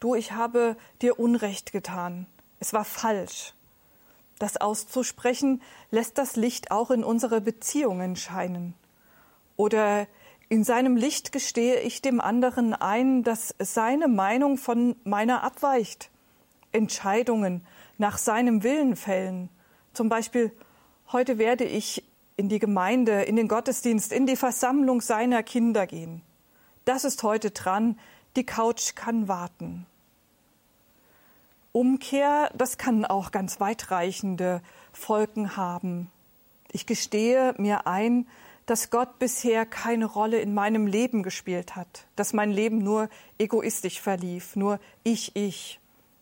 Du, 0.00 0.14
ich 0.14 0.32
habe 0.32 0.76
dir 1.02 1.18
Unrecht 1.18 1.72
getan. 1.72 2.26
Es 2.60 2.72
war 2.72 2.84
falsch. 2.84 3.54
Das 4.38 4.56
auszusprechen 4.56 5.62
lässt 5.90 6.18
das 6.18 6.36
Licht 6.36 6.70
auch 6.70 6.90
in 6.90 7.04
unsere 7.04 7.40
Beziehungen 7.40 8.16
scheinen. 8.16 8.74
Oder 9.56 10.06
in 10.48 10.64
seinem 10.64 10.96
Licht 10.96 11.32
gestehe 11.32 11.80
ich 11.80 12.02
dem 12.02 12.20
anderen 12.20 12.74
ein, 12.74 13.22
dass 13.22 13.54
seine 13.58 14.08
Meinung 14.08 14.58
von 14.58 14.96
meiner 15.04 15.42
abweicht. 15.42 16.10
Entscheidungen 16.72 17.64
nach 17.98 18.18
seinem 18.18 18.62
Willen 18.62 18.96
fällen. 18.96 19.48
Zum 19.92 20.08
Beispiel, 20.08 20.52
heute 21.12 21.38
werde 21.38 21.64
ich 21.64 22.04
in 22.36 22.48
die 22.48 22.58
Gemeinde, 22.58 23.22
in 23.22 23.36
den 23.36 23.48
Gottesdienst, 23.48 24.12
in 24.12 24.26
die 24.26 24.36
Versammlung 24.36 25.00
seiner 25.00 25.42
Kinder 25.44 25.86
gehen. 25.86 26.22
Das 26.84 27.04
ist 27.04 27.22
heute 27.22 27.52
dran, 27.52 27.98
die 28.36 28.44
Couch 28.44 28.96
kann 28.96 29.28
warten. 29.28 29.86
Umkehr, 31.74 32.52
das 32.54 32.78
kann 32.78 33.04
auch 33.04 33.32
ganz 33.32 33.58
weitreichende 33.58 34.62
Folgen 34.92 35.56
haben. 35.56 36.08
Ich 36.70 36.86
gestehe 36.86 37.52
mir 37.58 37.88
ein, 37.88 38.28
dass 38.64 38.90
Gott 38.90 39.18
bisher 39.18 39.66
keine 39.66 40.04
Rolle 40.06 40.38
in 40.38 40.54
meinem 40.54 40.86
Leben 40.86 41.24
gespielt 41.24 41.74
hat, 41.74 42.06
dass 42.14 42.32
mein 42.32 42.52
Leben 42.52 42.78
nur 42.78 43.08
egoistisch 43.38 44.00
verlief, 44.00 44.54
nur 44.54 44.78
ich, 45.02 45.34
ich, 45.34 45.80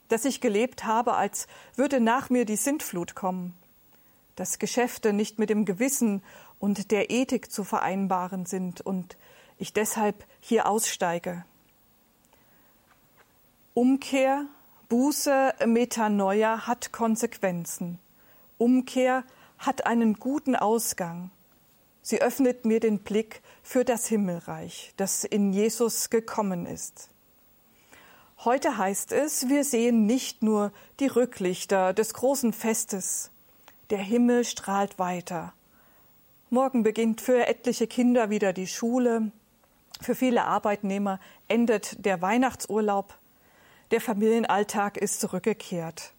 dass 0.09 0.25
ich 0.25 0.41
gelebt 0.41 0.87
habe, 0.87 1.12
als 1.17 1.47
würde 1.77 2.01
nach 2.01 2.31
mir 2.31 2.47
die 2.47 2.57
Sintflut 2.57 3.15
kommen, 3.15 3.53
dass 4.37 4.59
Geschäfte 4.59 5.12
nicht 5.12 5.38
mit 5.38 5.51
dem 5.51 5.67
Gewissen 5.67 6.23
und 6.61 6.91
der 6.91 7.11
Ethik 7.11 7.53
zu 7.53 7.62
vereinbaren 7.62 8.47
sind 8.47 8.81
und 8.81 9.19
ich 9.59 9.75
deshalb 9.75 10.25
hier 10.41 10.67
aussteige. 10.67 11.45
Umkehr, 13.75 14.47
Buße, 14.92 15.55
Metanoia 15.64 16.66
hat 16.66 16.92
Konsequenzen. 16.92 17.98
Umkehr 18.59 19.24
hat 19.57 19.87
einen 19.87 20.18
guten 20.18 20.55
Ausgang. 20.55 21.31
Sie 22.02 22.20
öffnet 22.20 22.66
mir 22.66 22.78
den 22.78 22.98
Blick 22.98 23.40
für 23.62 23.87
das 23.87 24.07
Himmelreich, 24.07 24.92
das 24.98 25.24
in 25.24 25.55
Jesus 25.55 26.11
gekommen 26.11 26.66
ist. 26.66 27.09
Heute 28.44 28.76
heißt 28.76 29.12
es, 29.12 29.48
wir 29.48 29.64
sehen 29.64 30.05
nicht 30.05 30.42
nur 30.42 30.72
die 31.00 31.07
Rücklichter 31.07 31.94
des 31.94 32.12
großen 32.12 32.52
Festes. 32.52 33.31
Der 33.88 33.96
Himmel 33.96 34.44
strahlt 34.44 34.98
weiter. 34.98 35.55
Morgen 36.50 36.83
beginnt 36.83 37.22
für 37.22 37.46
etliche 37.46 37.87
Kinder 37.87 38.28
wieder 38.28 38.52
die 38.52 38.66
Schule. 38.66 39.33
Für 40.02 40.14
viele 40.14 40.44
Arbeitnehmer 40.44 41.18
endet 41.48 42.05
der 42.05 42.20
Weihnachtsurlaub. 42.20 43.14
Der 43.92 44.00
Familienalltag 44.00 44.96
ist 44.96 45.20
zurückgekehrt. 45.20 46.14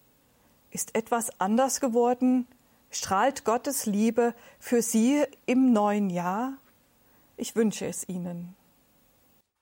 Ist 0.70 0.94
etwas 0.94 1.40
anders 1.40 1.80
geworden? 1.80 2.46
Strahlt 2.88 3.44
Gottes 3.44 3.84
Liebe 3.84 4.32
für 4.60 4.80
Sie 4.80 5.24
im 5.44 5.72
neuen 5.72 6.08
Jahr? 6.08 6.52
Ich 7.36 7.56
wünsche 7.56 7.86
es 7.86 8.08
Ihnen. 8.08 8.54